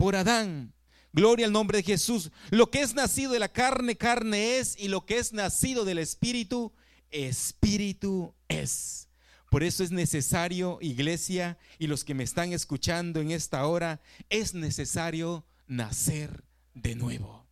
por 0.00 0.16
Adán. 0.16 0.72
Gloria 1.12 1.44
al 1.44 1.52
nombre 1.52 1.76
de 1.76 1.84
Jesús. 1.84 2.30
Lo 2.48 2.70
que 2.70 2.80
es 2.80 2.94
nacido 2.94 3.32
de 3.32 3.38
la 3.38 3.52
carne, 3.52 3.98
carne 3.98 4.56
es, 4.56 4.74
y 4.78 4.88
lo 4.88 5.04
que 5.04 5.18
es 5.18 5.34
nacido 5.34 5.84
del 5.84 5.98
Espíritu, 5.98 6.72
Espíritu 7.10 8.34
es. 8.48 9.09
Por 9.50 9.64
eso 9.64 9.82
es 9.82 9.90
necesario, 9.90 10.78
iglesia, 10.80 11.58
y 11.78 11.88
los 11.88 12.04
que 12.04 12.14
me 12.14 12.22
están 12.24 12.52
escuchando 12.52 13.20
en 13.20 13.32
esta 13.32 13.66
hora, 13.66 14.00
es 14.30 14.54
necesario 14.54 15.44
nacer 15.66 16.44
de 16.72 16.94
nuevo. 16.94 17.44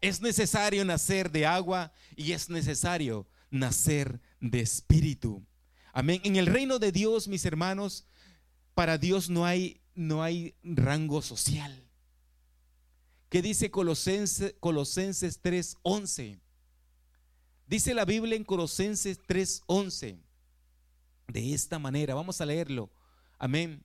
Es 0.00 0.20
necesario 0.20 0.84
nacer 0.84 1.30
de 1.30 1.44
agua 1.44 1.92
y 2.16 2.32
es 2.32 2.48
necesario 2.48 3.26
nacer 3.50 4.20
de 4.40 4.60
espíritu. 4.60 5.44
Amén. 5.92 6.20
En 6.24 6.36
el 6.36 6.46
reino 6.46 6.78
de 6.78 6.92
Dios, 6.92 7.26
mis 7.28 7.44
hermanos, 7.44 8.06
para 8.74 8.96
Dios 8.96 9.28
no 9.28 9.44
hay 9.44 9.80
no 9.94 10.22
hay 10.22 10.54
rango 10.62 11.20
social. 11.22 11.86
¿Qué 13.28 13.42
dice 13.42 13.70
Colosenses, 13.70 14.54
Colosenses 14.60 15.40
3:11? 15.42 16.38
Dice 17.66 17.94
la 17.94 18.04
Biblia 18.04 18.36
en 18.36 18.44
Colosenses 18.44 19.18
3:11. 19.26 20.18
De 21.32 21.54
esta 21.54 21.78
manera, 21.78 22.14
vamos 22.14 22.42
a 22.42 22.46
leerlo. 22.46 22.90
Amén. 23.38 23.82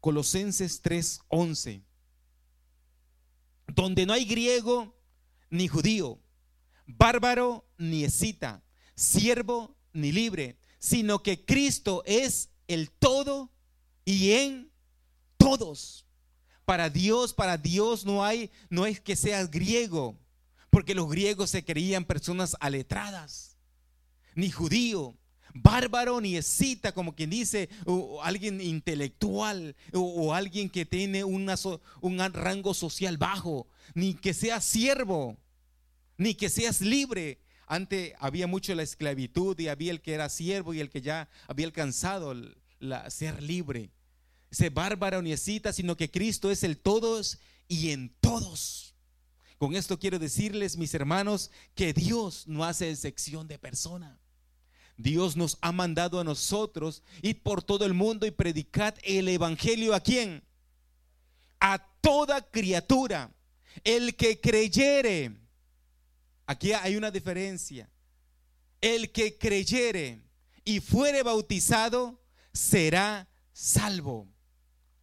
Colosenses 0.00 0.80
3:11. 0.80 1.84
Donde 3.66 4.06
no 4.06 4.14
hay 4.14 4.24
griego 4.24 4.98
ni 5.50 5.68
judío, 5.68 6.18
bárbaro 6.86 7.68
ni 7.76 8.04
escita, 8.04 8.64
siervo 8.94 9.76
ni 9.92 10.12
libre, 10.12 10.58
sino 10.78 11.22
que 11.22 11.44
Cristo 11.44 12.02
es 12.06 12.48
el 12.68 12.90
todo 12.90 13.52
y 14.06 14.30
en 14.32 14.72
todos. 15.36 16.06
Para 16.64 16.88
Dios, 16.88 17.34
para 17.34 17.58
Dios 17.58 18.06
no 18.06 18.24
hay, 18.24 18.50
no 18.70 18.86
es 18.86 18.98
que 18.98 19.14
seas 19.14 19.50
griego, 19.50 20.18
porque 20.70 20.94
los 20.94 21.10
griegos 21.10 21.50
se 21.50 21.66
creían 21.66 22.06
personas 22.06 22.56
aletradas, 22.60 23.58
ni 24.34 24.50
judío, 24.50 25.18
bárbaro 25.62 26.20
ni 26.20 26.36
escita, 26.36 26.92
como 26.92 27.14
quien 27.14 27.30
dice, 27.30 27.68
o, 27.84 28.22
alguien 28.22 28.60
intelectual, 28.60 29.76
o, 29.92 30.32
alguien 30.32 30.68
que 30.68 30.86
tiene 30.86 31.24
un 31.24 31.48
rango 32.32 32.74
social 32.74 33.16
bajo, 33.18 33.66
ni 33.94 34.14
que 34.14 34.34
seas 34.34 34.64
siervo, 34.64 35.36
ni 36.16 36.34
que 36.34 36.48
seas 36.48 36.80
libre. 36.80 37.40
Antes 37.66 38.14
había 38.18 38.46
mucho 38.46 38.74
la 38.74 38.82
esclavitud 38.82 39.58
y 39.58 39.68
había 39.68 39.90
el 39.90 40.00
que 40.00 40.14
era 40.14 40.28
siervo 40.28 40.72
y 40.72 40.80
el 40.80 40.90
que 40.90 41.00
ya 41.00 41.28
había 41.48 41.66
alcanzado 41.66 42.34
la, 42.78 43.10
ser 43.10 43.42
libre 43.42 43.90
ese 44.50 44.70
bárbaro 44.70 45.22
necesita, 45.22 45.72
sino 45.72 45.96
que 45.96 46.10
Cristo 46.10 46.50
es 46.50 46.62
el 46.62 46.78
todos 46.78 47.38
y 47.68 47.90
en 47.90 48.14
todos. 48.20 48.94
Con 49.58 49.74
esto 49.74 49.98
quiero 49.98 50.18
decirles, 50.18 50.76
mis 50.76 50.94
hermanos, 50.94 51.50
que 51.74 51.92
Dios 51.92 52.46
no 52.46 52.64
hace 52.64 52.90
excepción 52.90 53.48
de 53.48 53.58
persona. 53.58 54.18
Dios 54.96 55.36
nos 55.36 55.58
ha 55.60 55.72
mandado 55.72 56.18
a 56.20 56.24
nosotros 56.24 57.02
ir 57.22 57.42
por 57.42 57.62
todo 57.62 57.84
el 57.84 57.94
mundo 57.94 58.26
y 58.26 58.30
predicad 58.30 58.94
el 59.02 59.28
evangelio 59.28 59.94
a 59.94 60.00
quién? 60.00 60.42
A 61.60 61.78
toda 62.00 62.40
criatura. 62.42 63.30
El 63.84 64.16
que 64.16 64.40
creyere. 64.40 65.36
Aquí 66.46 66.72
hay 66.72 66.96
una 66.96 67.10
diferencia. 67.10 67.90
El 68.80 69.12
que 69.12 69.36
creyere 69.36 70.22
y 70.64 70.80
fuere 70.80 71.22
bautizado 71.22 72.20
será 72.52 73.28
salvo. 73.52 74.26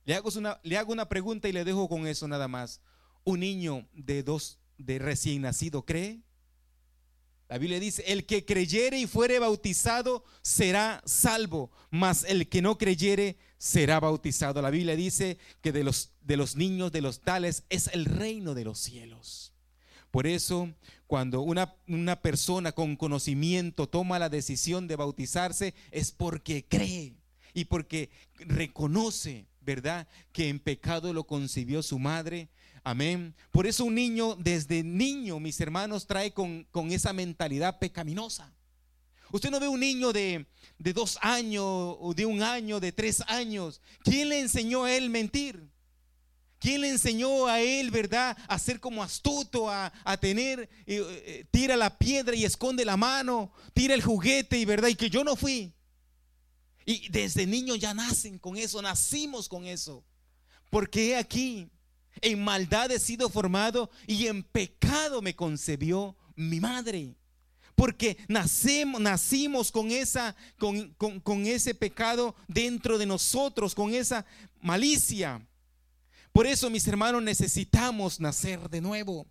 Le 0.05 0.15
hago, 0.15 0.29
una, 0.35 0.59
le 0.63 0.77
hago 0.77 0.91
una 0.91 1.07
pregunta 1.07 1.47
y 1.47 1.51
le 1.51 1.63
dejo 1.63 1.87
con 1.87 2.07
eso 2.07 2.27
nada 2.27 2.47
más. 2.47 2.81
¿Un 3.23 3.39
niño 3.41 3.87
de 3.93 4.23
dos, 4.23 4.59
de 4.77 4.99
recién 4.99 5.43
nacido 5.43 5.85
cree? 5.85 6.21
La 7.49 7.57
Biblia 7.57 7.79
dice, 7.79 8.03
el 8.07 8.25
que 8.25 8.45
creyere 8.45 8.99
y 8.99 9.07
fuere 9.07 9.39
bautizado 9.39 10.23
será 10.41 11.01
salvo, 11.05 11.71
mas 11.91 12.23
el 12.23 12.49
que 12.49 12.61
no 12.61 12.77
creyere 12.77 13.37
será 13.57 13.99
bautizado. 13.99 14.61
La 14.61 14.69
Biblia 14.69 14.95
dice 14.95 15.37
que 15.61 15.71
de 15.71 15.83
los, 15.83 16.11
de 16.21 16.37
los 16.37 16.55
niños, 16.55 16.91
de 16.91 17.01
los 17.01 17.21
tales, 17.21 17.63
es 17.69 17.89
el 17.93 18.05
reino 18.05 18.53
de 18.53 18.63
los 18.63 18.79
cielos. 18.79 19.53
Por 20.09 20.27
eso, 20.27 20.73
cuando 21.07 21.41
una, 21.41 21.75
una 21.87 22.21
persona 22.21 22.71
con 22.71 22.95
conocimiento 22.95 23.87
toma 23.87 24.19
la 24.19 24.29
decisión 24.29 24.87
de 24.87 24.95
bautizarse, 24.95 25.73
es 25.91 26.11
porque 26.11 26.65
cree 26.67 27.15
y 27.53 27.65
porque 27.65 28.09
reconoce 28.35 29.47
¿verdad? 29.65 30.07
Que 30.31 30.49
en 30.49 30.59
pecado 30.59 31.13
lo 31.13 31.25
concibió 31.25 31.81
su 31.83 31.99
madre. 31.99 32.49
Amén. 32.83 33.33
Por 33.51 33.65
eso 33.65 33.85
un 33.85 33.95
niño, 33.95 34.35
desde 34.35 34.83
niño, 34.83 35.39
mis 35.39 35.59
hermanos, 35.61 36.05
trae 36.05 36.33
con, 36.33 36.67
esa 36.91 37.13
mentalidad 37.13 37.79
pecaminosa. 37.79 38.53
Usted 39.31 39.49
no 39.49 39.59
ve 39.59 39.69
un 39.69 39.79
niño 39.79 40.11
de, 40.11 40.45
dos 40.77 41.17
años, 41.21 41.63
o 41.65 42.13
de 42.13 42.25
un 42.25 42.43
año, 42.43 42.81
de 42.81 42.91
tres 42.91 43.21
años. 43.27 43.81
¿Quién 44.03 44.29
le 44.29 44.39
enseñó 44.41 44.83
a 44.83 44.93
él 44.93 45.09
mentir? 45.09 45.71
¿Quién 46.59 46.81
le 46.81 46.89
enseñó 46.89 47.47
a 47.47 47.61
él, 47.61 47.89
verdad, 47.89 48.37
a 48.47 48.59
ser 48.59 48.79
como 48.79 49.01
astuto, 49.01 49.69
a, 49.69 49.91
tener, 50.19 50.69
eh, 50.85 51.03
eh, 51.25 51.45
tira 51.51 51.75
la 51.75 51.97
piedra 51.97 52.35
y 52.35 52.45
esconde 52.45 52.85
la 52.85 52.95
mano, 52.95 53.51
tira 53.73 53.93
el 53.93 54.01
juguete 54.01 54.57
y 54.57 54.65
verdad, 54.65 54.89
y 54.89 54.95
que 54.95 55.09
yo 55.09 55.23
no 55.23 55.35
fui? 55.35 55.73
Y 56.85 57.09
desde 57.09 57.45
niños 57.45 57.79
ya 57.79 57.93
nacen 57.93 58.37
con 58.37 58.57
eso, 58.57 58.81
nacimos 58.81 59.47
con 59.47 59.65
eso. 59.65 60.05
Porque 60.69 61.15
aquí, 61.15 61.69
en 62.21 62.43
maldad 62.43 62.91
he 62.91 62.99
sido 62.99 63.29
formado 63.29 63.89
y 64.07 64.27
en 64.27 64.43
pecado 64.43 65.21
me 65.21 65.35
concebió 65.35 66.15
mi 66.35 66.59
madre. 66.59 67.15
Porque 67.75 68.17
nacemos, 68.27 69.01
nacimos 69.01 69.71
con, 69.71 69.91
esa, 69.91 70.35
con, 70.59 70.91
con 70.91 71.45
ese 71.45 71.73
pecado 71.73 72.35
dentro 72.47 72.97
de 72.97 73.05
nosotros, 73.05 73.73
con 73.73 73.93
esa 73.93 74.25
malicia. 74.61 75.45
Por 76.31 76.47
eso, 76.47 76.69
mis 76.69 76.87
hermanos, 76.87 77.21
necesitamos 77.23 78.19
nacer 78.19 78.69
de 78.69 78.81
nuevo. 78.81 79.27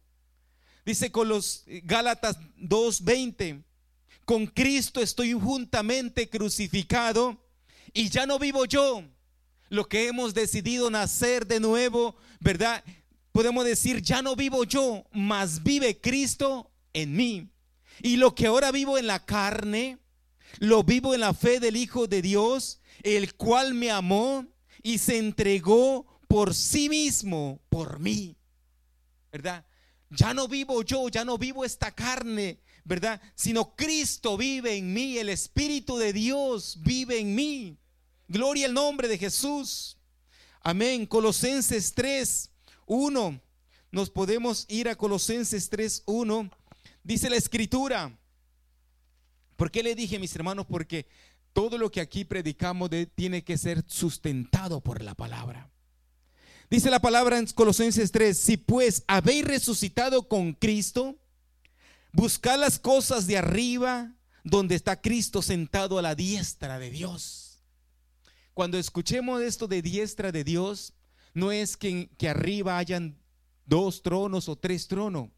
Dice 0.84 1.12
con 1.12 1.28
los 1.28 1.64
Gálatas 1.84 2.38
2:20, 2.58 3.62
con 4.24 4.46
Cristo 4.46 5.00
estoy 5.00 5.32
juntamente 5.32 6.28
crucificado 6.28 7.40
y 7.92 8.08
ya 8.08 8.26
no 8.26 8.38
vivo 8.38 8.64
yo. 8.64 9.04
Lo 9.72 9.88
que 9.88 10.06
hemos 10.06 10.34
decidido 10.34 10.90
nacer 10.90 11.46
de 11.46 11.58
nuevo, 11.58 12.14
¿verdad? 12.40 12.84
Podemos 13.32 13.64
decir, 13.64 14.02
ya 14.02 14.20
no 14.20 14.36
vivo 14.36 14.64
yo, 14.64 15.06
mas 15.12 15.62
vive 15.62 15.98
Cristo 15.98 16.70
en 16.92 17.16
mí. 17.16 17.48
Y 18.02 18.16
lo 18.16 18.34
que 18.34 18.48
ahora 18.48 18.70
vivo 18.70 18.98
en 18.98 19.06
la 19.06 19.24
carne, 19.24 19.98
Lo 20.58 20.84
vivo 20.84 21.14
en 21.14 21.20
la 21.20 21.32
fe 21.32 21.58
del 21.58 21.76
Hijo 21.76 22.06
de 22.06 22.20
Dios, 22.20 22.80
el 23.02 23.34
cual 23.34 23.72
me 23.72 23.90
amó 23.90 24.44
y 24.82 24.98
se 24.98 25.16
entregó 25.16 26.20
por 26.28 26.54
sí 26.54 26.90
mismo, 26.90 27.58
por 27.70 27.98
mí. 27.98 28.36
¿Verdad? 29.32 29.64
Ya 30.10 30.34
no 30.34 30.48
vivo 30.48 30.82
yo, 30.82 31.08
ya 31.08 31.24
no 31.24 31.38
vivo 31.38 31.64
esta 31.64 31.92
carne, 31.92 32.60
¿verdad? 32.84 33.22
Sino 33.34 33.74
Cristo 33.74 34.36
vive 34.36 34.76
en 34.76 34.92
mí, 34.92 35.16
el 35.16 35.30
Espíritu 35.30 35.96
de 35.96 36.12
Dios 36.12 36.76
vive 36.82 37.18
en 37.20 37.34
mí. 37.34 37.78
Gloria 38.32 38.64
al 38.64 38.72
nombre 38.72 39.08
de 39.08 39.18
Jesús. 39.18 39.98
Amén. 40.62 41.04
Colosenses 41.04 41.92
3, 41.92 42.48
1. 42.86 43.40
Nos 43.90 44.08
podemos 44.08 44.64
ir 44.70 44.88
a 44.88 44.96
Colosenses 44.96 45.68
3, 45.68 46.04
1. 46.06 46.50
Dice 47.04 47.28
la 47.28 47.36
escritura. 47.36 48.18
¿Por 49.54 49.70
qué 49.70 49.82
le 49.82 49.94
dije, 49.94 50.18
mis 50.18 50.34
hermanos? 50.34 50.64
Porque 50.66 51.06
todo 51.52 51.76
lo 51.76 51.90
que 51.90 52.00
aquí 52.00 52.24
predicamos 52.24 52.88
tiene 53.14 53.44
que 53.44 53.58
ser 53.58 53.84
sustentado 53.86 54.80
por 54.80 55.02
la 55.02 55.14
palabra. 55.14 55.70
Dice 56.70 56.88
la 56.88 57.02
palabra 57.02 57.36
en 57.38 57.44
Colosenses 57.48 58.12
3, 58.12 58.34
si 58.34 58.56
pues 58.56 59.04
habéis 59.08 59.44
resucitado 59.44 60.26
con 60.26 60.54
Cristo, 60.54 61.18
buscad 62.12 62.58
las 62.58 62.78
cosas 62.78 63.26
de 63.26 63.36
arriba, 63.36 64.14
donde 64.42 64.74
está 64.74 65.02
Cristo 65.02 65.42
sentado 65.42 65.98
a 65.98 66.02
la 66.02 66.14
diestra 66.14 66.78
de 66.78 66.88
Dios. 66.88 67.41
Cuando 68.54 68.78
escuchemos 68.78 69.42
esto 69.42 69.66
de 69.66 69.82
diestra 69.82 70.32
de 70.32 70.44
Dios, 70.44 70.92
no 71.34 71.52
es 71.52 71.76
que, 71.76 72.10
que 72.18 72.28
arriba 72.28 72.78
hayan 72.78 73.18
dos 73.64 74.02
tronos 74.02 74.48
o 74.48 74.56
tres 74.56 74.88
tronos, 74.88 75.30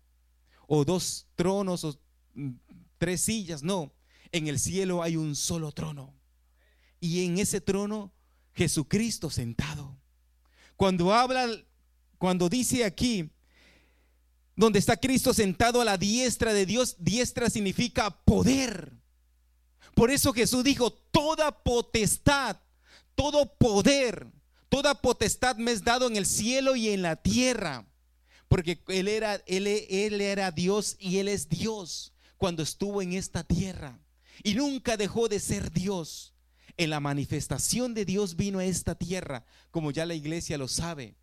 o 0.67 0.85
dos 0.85 1.27
tronos 1.37 1.85
o 1.85 1.99
mm, 2.35 2.51
tres 2.99 3.21
sillas, 3.21 3.63
no. 3.63 3.93
En 4.33 4.49
el 4.49 4.59
cielo 4.59 5.03
hay 5.03 5.17
un 5.17 5.37
solo 5.37 5.71
trono. 5.73 6.13
Y 6.99 7.25
en 7.25 7.39
ese 7.39 7.61
trono 7.61 8.13
Jesucristo 8.55 9.31
sentado. 9.31 9.97
Cuando 10.77 11.13
habla, 11.13 11.49
cuando 12.19 12.49
dice 12.49 12.85
aquí, 12.85 13.31
donde 14.57 14.79
está 14.79 14.97
Cristo 14.97 15.35
sentado 15.35 15.81
a 15.81 15.85
la 15.85 15.99
diestra 15.99 16.53
de 16.53 16.67
Dios, 16.67 16.97
diestra 16.99 17.51
significa 17.51 18.11
poder. 18.25 18.93
Por 19.95 20.11
eso 20.11 20.33
Jesús 20.33 20.65
dijo, 20.65 20.93
toda 20.93 21.63
potestad, 21.63 22.57
todo 23.15 23.55
poder, 23.55 24.27
toda 24.69 25.01
potestad 25.01 25.57
me 25.57 25.73
es 25.73 25.85
dado 25.85 26.07
en 26.07 26.17
el 26.17 26.27
cielo 26.27 26.77
y 26.77 26.89
en 26.91 27.03
la 27.03 27.17
tierra. 27.17 27.87
Porque 28.49 28.83
él 28.89 29.09
era, 29.09 29.37
él, 29.47 29.67
él 29.67 30.21
era 30.21 30.51
Dios 30.51 30.97
y 30.99 31.19
Él 31.19 31.29
es 31.29 31.49
Dios 31.49 32.13
cuando 32.37 32.63
estuvo 32.63 33.03
en 33.03 33.15
esta 33.15 33.43
tierra. 33.43 33.99
Y 34.43 34.55
nunca 34.55 34.97
dejó 34.97 35.29
de 35.29 35.41
ser 35.41 35.73
Dios 35.73 36.35
en 36.77 36.91
la 36.91 37.01
manifestación 37.01 37.95
de 37.95 38.05
Dios 38.05 38.37
vino 38.37 38.59
a 38.59 38.65
esta 38.65 38.95
tierra, 38.97 39.45
como 39.71 39.91
ya 39.91 40.07
la 40.07 40.15
iglesia 40.15 40.59
lo 40.59 40.69
sabe. 40.69 41.17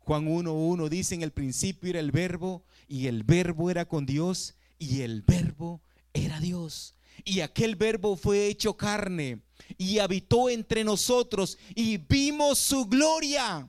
Juan 0.00 0.26
1.1 0.26 0.88
dice, 0.88 1.14
en 1.14 1.22
el 1.22 1.32
principio 1.32 1.90
era 1.90 2.00
el 2.00 2.10
verbo, 2.12 2.64
y 2.88 3.06
el 3.06 3.22
verbo 3.22 3.70
era 3.70 3.86
con 3.86 4.04
Dios, 4.04 4.54
y 4.78 5.02
el 5.02 5.22
verbo 5.22 5.82
era 6.12 6.40
Dios. 6.40 6.94
Y 7.24 7.40
aquel 7.40 7.76
verbo 7.76 8.16
fue 8.16 8.48
hecho 8.48 8.76
carne, 8.76 9.42
y 9.78 9.98
habitó 9.98 10.48
entre 10.48 10.84
nosotros, 10.84 11.58
y 11.74 11.96
vimos 11.96 12.58
su 12.58 12.86
gloria. 12.86 13.68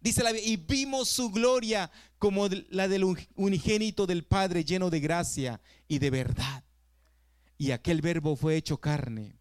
Dice 0.00 0.22
la 0.22 0.30
y 0.38 0.56
vimos 0.56 1.08
su 1.08 1.30
gloria 1.30 1.90
como 2.18 2.48
la 2.70 2.86
del 2.88 3.04
unigénito 3.34 4.06
del 4.06 4.24
Padre 4.24 4.64
lleno 4.64 4.90
de 4.90 5.00
gracia 5.00 5.60
y 5.88 5.98
de 5.98 6.10
verdad. 6.10 6.64
Y 7.58 7.70
aquel 7.70 8.02
verbo 8.02 8.36
fue 8.36 8.56
hecho 8.56 8.78
carne 8.78 9.36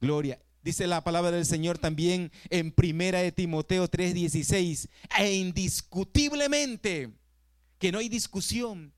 Gloria. 0.00 0.38
Dice 0.62 0.86
la 0.86 1.02
palabra 1.02 1.30
del 1.30 1.46
Señor 1.46 1.78
también 1.78 2.30
en 2.50 2.72
primera 2.72 3.20
de 3.20 3.32
Timoteo 3.32 3.88
3:16, 3.88 4.88
e 5.18 5.34
indiscutiblemente, 5.34 7.10
que 7.78 7.90
no 7.92 7.98
hay 7.98 8.08
discusión, 8.08 8.92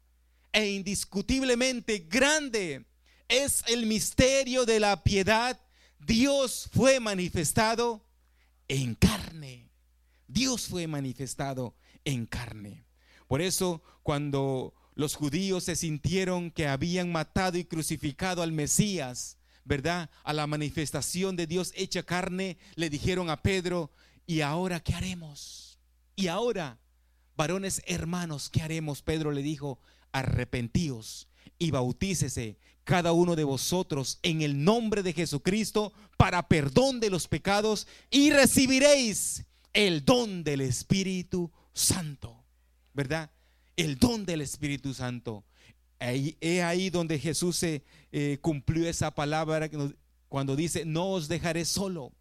e 0.52 0.68
indiscutiblemente 0.70 2.06
grande 2.08 2.87
es 3.28 3.64
el 3.66 3.87
misterio 3.87 4.64
de 4.64 4.80
la 4.80 5.02
piedad. 5.02 5.61
Dios 5.98 6.68
fue 6.72 7.00
manifestado 7.00 8.04
en 8.68 8.94
carne. 8.94 9.70
Dios 10.28 10.66
fue 10.66 10.87
manifestado 10.87 11.74
en 12.04 12.26
carne. 12.26 12.85
Por 13.26 13.40
eso 13.40 13.82
cuando 14.02 14.74
los 14.94 15.14
judíos 15.14 15.64
se 15.64 15.76
sintieron 15.76 16.50
que 16.50 16.66
habían 16.66 17.12
matado 17.12 17.59
y 17.59 17.64
crucificado 17.64 18.42
al 18.42 18.52
Mesías, 18.52 19.37
¿verdad? 19.64 20.11
A 20.24 20.32
la 20.32 20.46
manifestación 20.46 21.37
de 21.37 21.46
Dios 21.46 21.72
hecha 21.76 22.02
carne, 22.02 22.56
le 22.76 22.88
dijeron 22.88 23.30
a 23.30 23.42
Pedro, 23.42 23.90
¿y 24.26 24.40
ahora 24.40 24.80
qué 24.80 24.94
haremos? 24.94 25.78
Y 26.14 26.28
ahora, 26.28 26.78
varones 27.37 27.82
hermanos, 27.87 28.48
¿qué 28.48 28.62
haremos? 28.62 29.02
Pedro 29.02 29.32
le 29.32 29.42
dijo, 29.42 29.80
arrepentíos 30.12 31.28
y 31.59 31.70
bautícese 31.70 32.59
cada 32.85 33.12
uno 33.12 33.35
de 33.35 33.44
vosotros 33.44 34.18
en 34.22 34.42
el 34.42 34.62
nombre 34.62 35.02
de 35.02 35.12
Jesucristo 35.12 35.92
para 36.16 36.46
perdón 36.46 37.00
de 37.00 37.11
los 37.11 37.26
pecados 37.26 37.88
y 38.11 38.30
recibiréis 38.30 39.44
el 39.72 40.04
don 40.04 40.44
del 40.44 40.61
Espíritu 40.61 41.50
Santo, 41.74 42.44
¿verdad? 42.94 43.30
El 43.76 43.98
don 43.98 44.24
del 44.24 44.40
Espíritu 44.40 44.94
Santo. 44.94 45.44
Ahí, 45.98 46.37
es 46.40 46.62
ahí 46.62 46.88
donde 46.90 47.18
Jesús 47.18 47.56
se 47.56 47.82
eh, 48.12 48.38
cumplió 48.40 48.88
esa 48.88 49.14
palabra 49.14 49.68
cuando 50.28 50.54
dice, 50.56 50.85
no 50.85 51.11
os 51.11 51.28
dejaré 51.28 51.64
solo, 51.64 52.12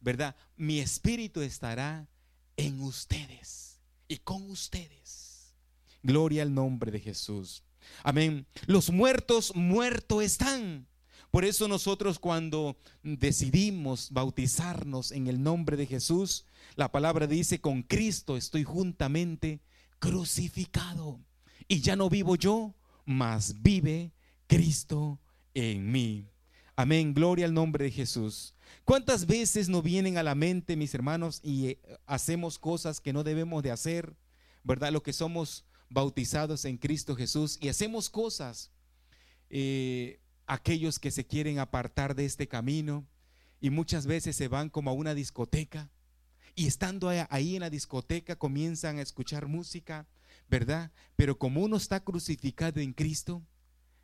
¿verdad? 0.00 0.34
Mi 0.56 0.80
espíritu 0.80 1.40
estará 1.40 2.08
en 2.56 2.80
ustedes 2.80 3.78
y 4.08 4.18
con 4.18 4.50
ustedes. 4.50 5.54
Gloria 6.02 6.42
al 6.42 6.52
nombre 6.52 6.90
de 6.90 7.00
Jesús. 7.00 7.62
Amén. 8.02 8.46
Los 8.66 8.90
muertos, 8.90 9.54
muertos 9.54 10.22
están. 10.22 10.86
Por 11.30 11.44
eso 11.44 11.66
nosotros 11.66 12.18
cuando 12.20 12.76
decidimos 13.02 14.12
bautizarnos 14.12 15.10
en 15.10 15.26
el 15.26 15.42
nombre 15.42 15.76
de 15.76 15.86
Jesús, 15.86 16.46
la 16.76 16.92
palabra 16.92 17.26
dice, 17.26 17.60
con 17.60 17.82
Cristo 17.82 18.36
estoy 18.36 18.62
juntamente 18.62 19.60
crucificado. 19.98 21.20
Y 21.66 21.80
ya 21.80 21.96
no 21.96 22.08
vivo 22.08 22.36
yo, 22.36 22.74
mas 23.04 23.62
vive 23.62 24.12
Cristo 24.46 25.18
en 25.54 25.90
mí. 25.90 26.28
Amén, 26.76 27.14
gloria 27.14 27.46
al 27.46 27.54
nombre 27.54 27.84
de 27.84 27.90
Jesús. 27.90 28.54
¿Cuántas 28.84 29.26
veces 29.26 29.68
nos 29.68 29.82
vienen 29.82 30.18
a 30.18 30.22
la 30.22 30.34
mente, 30.34 30.76
mis 30.76 30.94
hermanos, 30.94 31.40
y 31.42 31.66
eh, 31.66 31.78
hacemos 32.06 32.58
cosas 32.58 33.00
que 33.00 33.12
no 33.12 33.24
debemos 33.24 33.62
de 33.62 33.70
hacer, 33.70 34.16
verdad? 34.62 34.92
Lo 34.92 35.02
que 35.02 35.12
somos 35.12 35.64
bautizados 35.94 36.64
en 36.64 36.76
Cristo 36.76 37.14
Jesús 37.14 37.56
y 37.60 37.68
hacemos 37.68 38.10
cosas, 38.10 38.72
eh, 39.48 40.20
aquellos 40.46 40.98
que 40.98 41.12
se 41.12 41.24
quieren 41.24 41.60
apartar 41.60 42.14
de 42.14 42.24
este 42.24 42.48
camino 42.48 43.06
y 43.60 43.70
muchas 43.70 44.04
veces 44.04 44.34
se 44.36 44.48
van 44.48 44.68
como 44.68 44.90
a 44.90 44.94
una 44.94 45.14
discoteca 45.14 45.88
y 46.56 46.66
estando 46.66 47.08
ahí 47.30 47.54
en 47.54 47.60
la 47.60 47.70
discoteca 47.70 48.36
comienzan 48.36 48.98
a 48.98 49.02
escuchar 49.02 49.46
música, 49.46 50.06
¿verdad? 50.48 50.90
Pero 51.16 51.38
como 51.38 51.62
uno 51.62 51.76
está 51.76 52.00
crucificado 52.00 52.80
en 52.80 52.92
Cristo, 52.92 53.42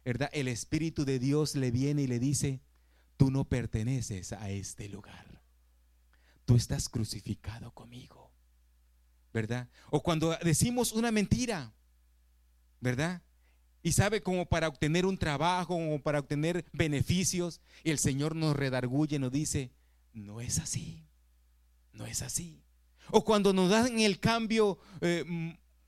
¿verdad? 0.05 0.31
El 0.33 0.49
Espíritu 0.49 1.05
de 1.05 1.19
Dios 1.19 1.57
le 1.57 1.71
viene 1.71 2.03
y 2.03 2.07
le 2.07 2.19
dice, 2.19 2.61
tú 3.17 3.31
no 3.31 3.45
perteneces 3.45 4.33
a 4.33 4.51
este 4.51 4.89
lugar. 4.89 5.43
Tú 6.45 6.57
estás 6.57 6.89
crucificado 6.89 7.73
conmigo, 7.73 8.33
¿verdad? 9.33 9.69
O 9.91 10.03
cuando 10.03 10.37
decimos 10.43 10.93
una 10.93 11.13
mentira, 11.13 11.73
¿verdad? 12.81 13.23
Y 13.83 13.93
sabe 13.93 14.23
como 14.23 14.47
para 14.47 14.69
obtener 14.69 15.07
un 15.07 15.17
trabajo 15.17 15.75
o 15.75 15.99
para 16.01 16.21
obtener 16.21 16.65
beneficios, 16.73 17.61
y 17.83 17.91
el 17.91 17.99
Señor 17.99 18.37
nos 18.37 18.55
redarguye, 18.55 19.19
nos 19.19 19.33
dice, 19.33 19.71
no 20.13 20.41
es 20.41 20.59
así, 20.59 21.07
no 21.93 22.07
es 22.07 22.23
así. 22.23 22.63
O 23.11 23.25
cuando 23.25 23.53
nos 23.53 23.71
dan 23.71 23.99
el 23.99 24.21
cambio 24.21 24.79
eh, 25.01 25.25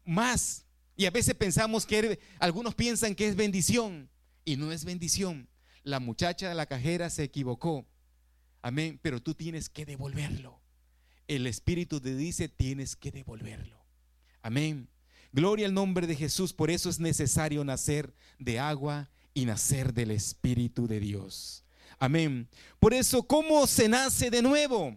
más. 0.04 0.66
Y 0.96 1.06
a 1.06 1.10
veces 1.10 1.34
pensamos 1.34 1.86
que 1.86 2.18
algunos 2.38 2.74
piensan 2.74 3.14
que 3.14 3.26
es 3.26 3.36
bendición 3.36 4.10
y 4.44 4.56
no 4.56 4.72
es 4.72 4.84
bendición. 4.84 5.48
La 5.82 6.00
muchacha 6.00 6.48
de 6.48 6.54
la 6.54 6.66
cajera 6.66 7.10
se 7.10 7.24
equivocó. 7.24 7.86
Amén, 8.60 8.98
pero 9.02 9.20
tú 9.20 9.34
tienes 9.34 9.68
que 9.68 9.84
devolverlo. 9.84 10.60
El 11.28 11.46
Espíritu 11.46 12.00
te 12.00 12.14
dice, 12.14 12.48
tienes 12.48 12.96
que 12.96 13.10
devolverlo. 13.10 13.84
Amén. 14.42 14.88
Gloria 15.32 15.66
al 15.66 15.74
nombre 15.74 16.06
de 16.06 16.14
Jesús. 16.14 16.52
Por 16.52 16.70
eso 16.70 16.90
es 16.90 17.00
necesario 17.00 17.64
nacer 17.64 18.14
de 18.38 18.58
agua 18.58 19.08
y 19.34 19.46
nacer 19.46 19.94
del 19.94 20.10
Espíritu 20.10 20.86
de 20.86 21.00
Dios. 21.00 21.64
Amén. 21.98 22.48
Por 22.78 22.92
eso, 22.94 23.22
¿cómo 23.22 23.66
se 23.66 23.88
nace 23.88 24.30
de 24.30 24.42
nuevo? 24.42 24.94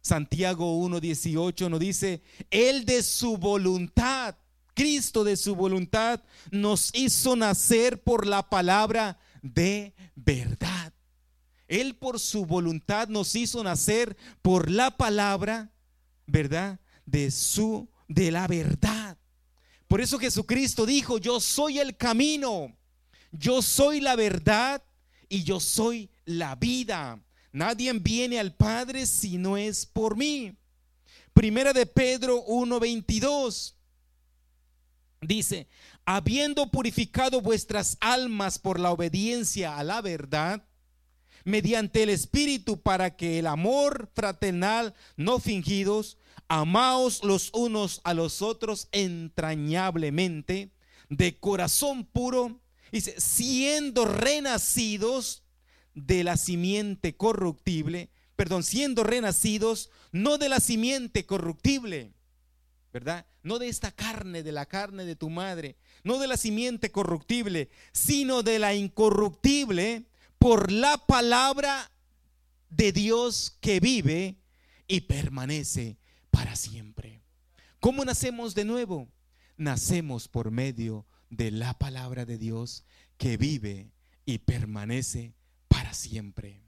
Santiago 0.00 0.80
1.18 0.88 1.68
nos 1.68 1.80
dice, 1.80 2.22
Él 2.50 2.84
de 2.84 3.02
su 3.02 3.36
voluntad, 3.36 4.36
Cristo 4.74 5.24
de 5.24 5.36
su 5.36 5.54
voluntad, 5.54 6.22
nos 6.50 6.90
hizo 6.94 7.36
nacer 7.36 8.02
por 8.02 8.26
la 8.26 8.48
palabra 8.48 9.18
de 9.42 9.94
verdad. 10.14 10.94
Él 11.66 11.96
por 11.96 12.18
su 12.18 12.46
voluntad 12.46 13.08
nos 13.08 13.34
hizo 13.34 13.62
nacer 13.62 14.16
por 14.40 14.70
la 14.70 14.96
palabra, 14.96 15.72
¿verdad? 16.26 16.80
De 17.04 17.30
su, 17.30 17.90
de 18.08 18.30
la 18.30 18.46
verdad. 18.46 19.18
Por 19.88 20.02
eso 20.02 20.18
Jesucristo 20.18 20.84
dijo, 20.84 21.18
yo 21.18 21.40
soy 21.40 21.78
el 21.78 21.96
camino, 21.96 22.76
yo 23.32 23.62
soy 23.62 24.00
la 24.00 24.16
verdad 24.16 24.82
y 25.28 25.42
yo 25.44 25.60
soy 25.60 26.10
la 26.26 26.54
vida. 26.54 27.18
Nadie 27.52 27.92
viene 27.94 28.38
al 28.38 28.54
Padre 28.54 29.06
si 29.06 29.38
no 29.38 29.56
es 29.56 29.86
por 29.86 30.16
mí. 30.16 30.54
Primera 31.32 31.72
de 31.72 31.86
Pedro 31.86 32.44
1:22 32.46 33.74
dice, 35.22 35.68
habiendo 36.04 36.70
purificado 36.70 37.40
vuestras 37.40 37.96
almas 38.00 38.58
por 38.58 38.78
la 38.78 38.92
obediencia 38.92 39.78
a 39.78 39.84
la 39.84 40.02
verdad, 40.02 40.64
mediante 41.44 42.02
el 42.02 42.10
Espíritu 42.10 42.82
para 42.82 43.16
que 43.16 43.38
el 43.38 43.46
amor 43.46 44.10
fraternal 44.14 44.94
no 45.16 45.38
fingidos, 45.38 46.18
amaos 46.48 47.22
los 47.22 47.50
unos 47.52 48.00
a 48.04 48.14
los 48.14 48.42
otros 48.42 48.88
entrañablemente, 48.92 50.72
de 51.08 51.38
corazón 51.38 52.04
puro, 52.04 52.60
dice, 52.92 53.14
siendo 53.18 54.04
renacidos 54.04 55.42
de 55.94 56.24
la 56.24 56.36
simiente 56.36 57.16
corruptible, 57.16 58.10
perdón, 58.36 58.62
siendo 58.62 59.04
renacidos 59.04 59.90
no 60.12 60.38
de 60.38 60.48
la 60.48 60.60
simiente 60.60 61.26
corruptible, 61.26 62.12
¿verdad? 62.92 63.26
No 63.42 63.58
de 63.58 63.68
esta 63.68 63.92
carne, 63.92 64.42
de 64.42 64.52
la 64.52 64.66
carne 64.66 65.04
de 65.04 65.16
tu 65.16 65.30
madre, 65.30 65.76
no 66.04 66.18
de 66.18 66.26
la 66.26 66.36
simiente 66.36 66.90
corruptible, 66.90 67.70
sino 67.92 68.42
de 68.42 68.58
la 68.58 68.74
incorruptible 68.74 70.06
por 70.38 70.70
la 70.70 70.98
palabra 70.98 71.90
de 72.70 72.92
Dios 72.92 73.56
que 73.60 73.80
vive 73.80 74.36
y 74.86 75.02
permanece 75.02 75.98
para 76.30 76.56
siempre. 76.56 77.22
¿Cómo 77.80 78.04
nacemos 78.04 78.54
de 78.54 78.64
nuevo? 78.64 79.08
Nacemos 79.56 80.28
por 80.28 80.50
medio 80.50 81.06
de 81.30 81.50
la 81.50 81.78
palabra 81.78 82.24
de 82.24 82.38
Dios 82.38 82.84
que 83.16 83.36
vive 83.36 83.90
y 84.24 84.38
permanece 84.38 85.34
para 85.68 85.94
siempre. 85.94 86.60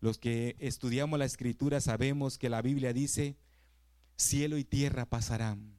Los 0.00 0.18
que 0.18 0.56
estudiamos 0.58 1.18
la 1.18 1.24
escritura 1.24 1.80
sabemos 1.80 2.38
que 2.38 2.48
la 2.48 2.62
Biblia 2.62 2.92
dice, 2.92 3.36
cielo 4.16 4.56
y 4.58 4.64
tierra 4.64 5.06
pasarán, 5.06 5.78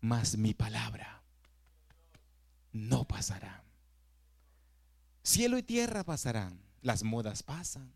mas 0.00 0.36
mi 0.36 0.54
palabra 0.54 1.22
no 2.72 3.06
pasará. 3.06 3.64
Cielo 5.22 5.58
y 5.58 5.62
tierra 5.62 6.04
pasarán, 6.04 6.60
las 6.82 7.02
modas 7.02 7.42
pasan, 7.42 7.92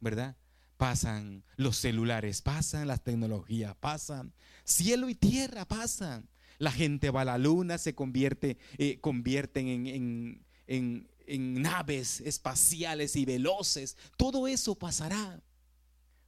¿verdad? 0.00 0.36
Pasan, 0.80 1.44
los 1.56 1.76
celulares 1.76 2.40
pasan, 2.40 2.88
las 2.88 3.02
tecnologías 3.04 3.76
pasan, 3.76 4.32
cielo 4.64 5.10
y 5.10 5.14
tierra 5.14 5.66
pasan. 5.68 6.26
La 6.56 6.72
gente 6.72 7.10
va 7.10 7.20
a 7.20 7.26
la 7.26 7.36
luna, 7.36 7.76
se 7.76 7.94
convierte, 7.94 8.56
eh, 8.78 8.98
convierten 8.98 9.68
en, 9.68 10.46
en, 10.66 11.08
en 11.26 11.60
naves 11.60 12.22
espaciales 12.22 13.14
y 13.16 13.26
veloces. 13.26 13.98
Todo 14.16 14.48
eso 14.48 14.74
pasará. 14.74 15.42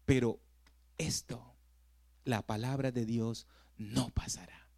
Pero 0.05 0.39
esto, 0.99 1.57
la 2.27 2.43
palabra 2.43 2.93
de 2.93 3.07
Dios, 3.07 3.47
no 3.79 4.11
pasará. 4.11 4.69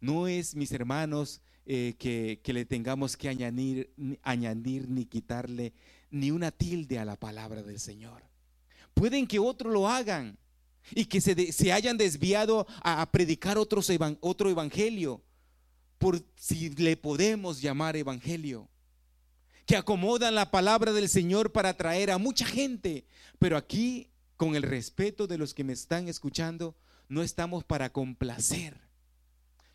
No 0.00 0.28
es, 0.28 0.54
mis 0.54 0.70
hermanos, 0.70 1.42
eh, 1.66 1.94
que, 1.98 2.52
le 2.52 2.64
tengamos 2.64 3.16
que 3.16 3.28
añadir, 3.28 3.92
añadir 4.22 4.88
ni 4.88 5.04
quitarle 5.04 5.72
ni 6.10 6.30
una 6.30 6.50
tilde 6.50 6.98
a 6.98 7.04
la 7.04 7.16
palabra 7.16 7.62
del 7.62 7.78
Señor. 7.78 8.22
Pueden 8.94 9.26
que 9.26 9.38
otros 9.38 9.72
lo 9.72 9.88
hagan 9.88 10.38
y 10.92 11.04
que 11.04 11.20
se, 11.20 11.52
se 11.52 11.72
hayan 11.72 11.96
desviado 11.96 12.66
a, 12.82 13.10
predicar 13.10 13.58
otros, 13.58 13.90
otro 14.20 14.50
evangelio 14.50 15.22
por 15.98 16.24
si 16.34 16.70
le 16.70 16.96
podemos 16.96 17.60
llamar 17.60 17.94
evangelio, 17.94 18.68
que 19.66 19.76
acomodan 19.76 20.34
la 20.34 20.50
palabra 20.50 20.92
del 20.92 21.08
Señor 21.08 21.52
para 21.52 21.68
atraer 21.70 22.10
a 22.10 22.18
mucha 22.18 22.46
gente, 22.46 23.04
pero 23.38 23.56
aquí, 23.56 24.08
con 24.36 24.56
el 24.56 24.62
respeto 24.62 25.26
de 25.26 25.36
los 25.36 25.52
que 25.52 25.62
me 25.62 25.74
están 25.74 26.08
escuchando, 26.08 26.74
no 27.08 27.22
estamos 27.22 27.64
para 27.64 27.92
complacer. 27.92 28.80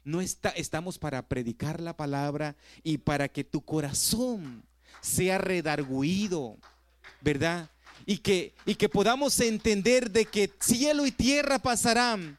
No 0.03 0.21
está, 0.21 0.49
estamos 0.49 0.97
para 0.97 1.27
predicar 1.27 1.79
la 1.81 1.95
palabra 1.95 2.55
y 2.83 2.99
para 2.99 3.27
que 3.27 3.43
tu 3.43 3.63
corazón 3.63 4.63
sea 5.05 5.37
redarguido, 5.37 6.57
¿verdad? 7.21 7.69
Y 8.05 8.17
que, 8.17 8.53
y 8.65 8.75
que 8.75 8.89
podamos 8.89 9.39
entender 9.39 10.11
de 10.11 10.25
que 10.25 10.51
cielo 10.59 11.05
y 11.05 11.11
tierra 11.11 11.59
pasarán, 11.59 12.37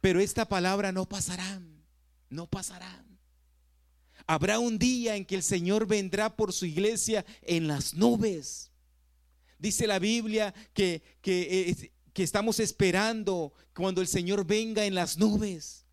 pero 0.00 0.20
esta 0.20 0.46
palabra 0.46 0.92
no 0.92 1.08
pasará, 1.08 1.60
no 2.28 2.46
pasará. 2.46 3.04
Habrá 4.26 4.58
un 4.58 4.78
día 4.78 5.16
en 5.16 5.24
que 5.24 5.36
el 5.36 5.42
Señor 5.42 5.86
vendrá 5.86 6.36
por 6.36 6.52
su 6.52 6.66
iglesia 6.66 7.24
en 7.42 7.66
las 7.66 7.94
nubes. 7.94 8.70
Dice 9.58 9.86
la 9.86 9.98
Biblia 9.98 10.52
que, 10.74 11.02
que, 11.22 11.92
que 12.12 12.22
estamos 12.22 12.60
esperando 12.60 13.52
cuando 13.74 14.00
el 14.00 14.08
Señor 14.08 14.44
venga 14.44 14.84
en 14.84 14.94
las 14.94 15.16
nubes. 15.16 15.86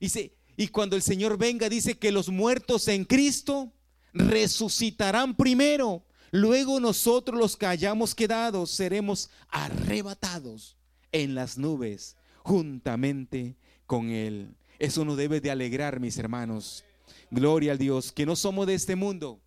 Dice, 0.00 0.34
y 0.56 0.68
cuando 0.68 0.96
el 0.96 1.02
Señor 1.02 1.38
venga, 1.38 1.68
dice 1.68 1.96
que 1.96 2.12
los 2.12 2.28
muertos 2.28 2.88
en 2.88 3.04
Cristo 3.04 3.72
resucitarán 4.12 5.34
primero. 5.34 6.04
Luego 6.30 6.80
nosotros 6.80 7.38
los 7.38 7.56
que 7.56 7.66
hayamos 7.66 8.14
quedado 8.14 8.66
seremos 8.66 9.30
arrebatados 9.48 10.76
en 11.12 11.34
las 11.34 11.58
nubes 11.58 12.16
juntamente 12.42 13.56
con 13.86 14.10
Él. 14.10 14.54
Eso 14.78 15.04
nos 15.04 15.16
debe 15.16 15.40
de 15.40 15.50
alegrar, 15.50 16.00
mis 16.00 16.18
hermanos. 16.18 16.84
Gloria 17.30 17.72
al 17.72 17.78
Dios, 17.78 18.12
que 18.12 18.26
no 18.26 18.34
somos 18.36 18.66
de 18.66 18.74
este 18.74 18.96
mundo. 18.96 19.40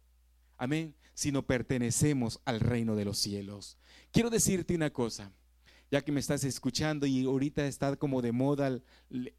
Amén. 0.58 0.96
Sino 1.14 1.46
pertenecemos 1.46 2.40
al 2.46 2.60
reino 2.60 2.96
de 2.96 3.06
los 3.06 3.18
cielos. 3.18 3.78
Quiero 4.12 4.30
decirte 4.30 4.76
una 4.76 4.92
cosa, 4.92 5.32
ya 5.92 6.02
que 6.02 6.12
me 6.12 6.20
estás 6.20 6.44
escuchando 6.44 7.06
y 7.06 7.26
ahorita 7.26 7.66
está 7.68 7.96
como 7.96 8.22
de 8.22 8.32
moda 8.32 8.80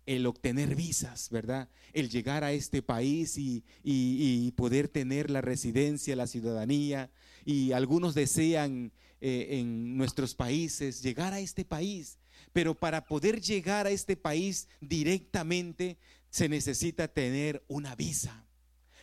el, 0.07 0.27
obtener 0.27 0.75
visas, 0.75 1.31
¿verdad? 1.31 1.69
El 1.93 2.09
llegar 2.09 2.45
a 2.45 2.53
este 2.53 2.83
país 2.83 3.37
y, 3.37 3.65
y, 3.83 4.51
poder 4.53 4.89
tener 4.89 5.31
la 5.31 5.41
residencia, 5.41 6.17
la 6.17 6.27
ciudadanía. 6.27 7.11
Y 7.45 7.73
algunos 7.73 8.15
desean 8.15 8.93
eh, 9.21 9.59
en 9.59 9.97
nuestros 9.97 10.35
países 10.35 11.03
llegar 11.03 11.33
a 11.33 11.41
este 11.41 11.65
país. 11.65 12.19
Pero 12.53 12.75
para 12.75 13.07
poder 13.07 13.41
llegar 13.41 13.87
a 13.87 13.91
este 13.91 14.17
país 14.17 14.69
directamente 14.81 15.99
se 16.31 16.49
necesita 16.49 17.09
tener 17.09 17.65
una 17.67 17.95
visa, 17.97 18.45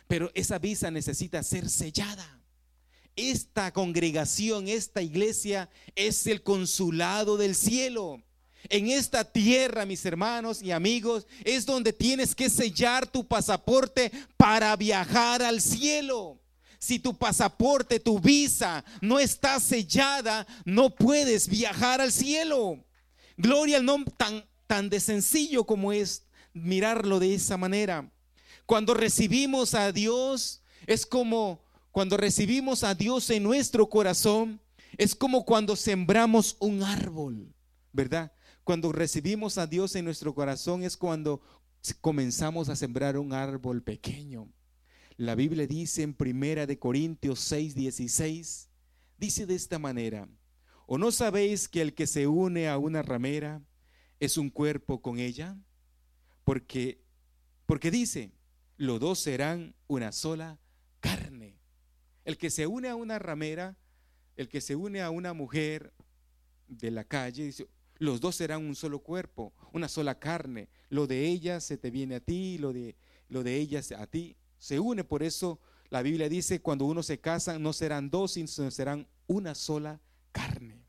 pero 0.06 0.30
esa 0.34 0.58
visa 0.58 0.90
necesita 0.90 1.42
ser 1.42 1.68
sellada. 1.68 2.43
Esta 3.16 3.72
congregación, 3.72 4.68
esta 4.68 5.00
iglesia 5.00 5.68
es 5.94 6.26
el 6.26 6.42
consulado 6.42 7.36
del 7.36 7.54
cielo. 7.54 8.20
En 8.68 8.88
esta 8.88 9.24
tierra, 9.24 9.84
mis 9.84 10.04
hermanos 10.04 10.62
y 10.62 10.72
amigos, 10.72 11.26
es 11.44 11.66
donde 11.66 11.92
tienes 11.92 12.34
que 12.34 12.48
sellar 12.50 13.06
tu 13.06 13.26
pasaporte 13.26 14.10
para 14.36 14.74
viajar 14.74 15.42
al 15.42 15.60
cielo. 15.60 16.40
Si 16.78 16.98
tu 16.98 17.16
pasaporte, 17.16 18.00
tu 18.00 18.18
visa 18.18 18.84
no 19.00 19.18
está 19.18 19.60
sellada, 19.60 20.46
no 20.64 20.90
puedes 20.94 21.48
viajar 21.48 22.00
al 22.00 22.12
cielo. 22.12 22.84
Gloria 23.36 23.76
al 23.76 23.84
nombre 23.84 24.12
tan, 24.16 24.44
tan 24.66 24.90
de 24.90 25.00
sencillo 25.00 25.64
como 25.64 25.92
es 25.92 26.24
mirarlo 26.52 27.20
de 27.20 27.34
esa 27.34 27.56
manera. 27.56 28.10
Cuando 28.66 28.94
recibimos 28.94 29.74
a 29.74 29.92
Dios, 29.92 30.62
es 30.86 31.06
como 31.06 31.63
cuando 31.94 32.16
recibimos 32.16 32.82
a 32.82 32.96
Dios 32.96 33.30
en 33.30 33.44
nuestro 33.44 33.88
corazón, 33.88 34.60
es 34.98 35.14
como 35.14 35.44
cuando 35.44 35.76
sembramos 35.76 36.56
un 36.58 36.82
árbol, 36.82 37.54
¿verdad? 37.92 38.32
Cuando 38.64 38.90
recibimos 38.90 39.58
a 39.58 39.68
Dios 39.68 39.94
en 39.94 40.04
nuestro 40.04 40.34
corazón 40.34 40.82
es 40.82 40.96
cuando 40.96 41.40
comenzamos 42.00 42.68
a 42.68 42.74
sembrar 42.74 43.16
un 43.16 43.32
árbol 43.32 43.80
pequeño. 43.80 44.48
La 45.16 45.36
Biblia 45.36 45.68
dice 45.68 46.02
en 46.02 46.14
Primera 46.14 46.66
de 46.66 46.80
Corintios 46.80 47.38
6, 47.38 47.76
16, 47.76 48.70
dice 49.16 49.46
de 49.46 49.54
esta 49.54 49.78
manera, 49.78 50.28
¿o 50.88 50.98
no 50.98 51.12
sabéis 51.12 51.68
que 51.68 51.80
el 51.80 51.94
que 51.94 52.08
se 52.08 52.26
une 52.26 52.68
a 52.68 52.76
una 52.76 53.02
ramera 53.02 53.62
es 54.18 54.36
un 54.36 54.50
cuerpo 54.50 55.00
con 55.00 55.20
ella? 55.20 55.56
Porque, 56.42 57.04
porque 57.66 57.92
dice, 57.92 58.32
los 58.78 58.98
dos 58.98 59.20
serán 59.20 59.76
una 59.86 60.10
sola. 60.10 60.58
El 62.24 62.38
que 62.38 62.50
se 62.50 62.66
une 62.66 62.88
a 62.88 62.96
una 62.96 63.18
ramera, 63.18 63.76
el 64.36 64.48
que 64.48 64.60
se 64.60 64.74
une 64.76 65.02
a 65.02 65.10
una 65.10 65.32
mujer 65.32 65.92
de 66.66 66.90
la 66.90 67.04
calle, 67.04 67.44
dice, 67.44 67.68
los 67.98 68.20
dos 68.20 68.36
serán 68.36 68.64
un 68.64 68.74
solo 68.74 69.00
cuerpo, 69.00 69.52
una 69.72 69.88
sola 69.88 70.18
carne. 70.18 70.68
Lo 70.88 71.06
de 71.06 71.26
ella 71.26 71.60
se 71.60 71.76
te 71.76 71.90
viene 71.90 72.16
a 72.16 72.20
ti, 72.20 72.58
lo 72.58 72.72
de, 72.72 72.96
lo 73.28 73.42
de 73.42 73.56
ella 73.56 73.80
a 73.98 74.06
ti. 74.06 74.36
Se 74.58 74.80
une, 74.80 75.04
por 75.04 75.22
eso 75.22 75.60
la 75.90 76.02
Biblia 76.02 76.28
dice, 76.28 76.60
cuando 76.60 76.86
uno 76.86 77.02
se 77.02 77.20
casa, 77.20 77.58
no 77.58 77.72
serán 77.72 78.10
dos, 78.10 78.32
sino 78.32 78.70
serán 78.70 79.06
una 79.26 79.54
sola 79.54 80.00
carne. 80.32 80.82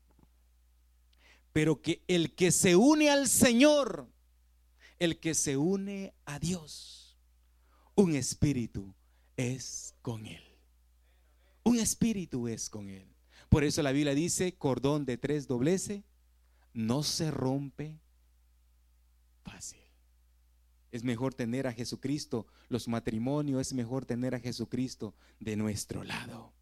Pero 1.52 1.80
que 1.80 2.02
el 2.08 2.34
que 2.34 2.50
se 2.50 2.76
une 2.76 3.08
al 3.10 3.28
Señor, 3.28 4.08
el 4.98 5.18
que 5.20 5.34
se 5.34 5.56
une 5.56 6.14
a 6.24 6.38
Dios, 6.38 7.16
un 7.94 8.14
espíritu 8.14 8.94
es 9.36 9.94
con 10.02 10.26
Él. 10.26 10.45
Un 11.66 11.80
espíritu 11.80 12.46
es 12.46 12.70
con 12.70 12.88
Él. 12.88 13.08
Por 13.48 13.64
eso 13.64 13.82
la 13.82 13.90
Biblia 13.90 14.14
dice, 14.14 14.54
cordón 14.54 15.04
de 15.04 15.18
tres 15.18 15.48
doblece, 15.48 16.04
no 16.72 17.02
se 17.02 17.32
rompe 17.32 17.98
fácil. 19.42 19.80
Es 20.92 21.02
mejor 21.02 21.34
tener 21.34 21.66
a 21.66 21.72
Jesucristo, 21.72 22.46
los 22.68 22.86
matrimonios, 22.86 23.60
es 23.60 23.72
mejor 23.72 24.06
tener 24.06 24.36
a 24.36 24.38
Jesucristo 24.38 25.12
de 25.40 25.56
nuestro 25.56 26.04
lado. 26.04 26.52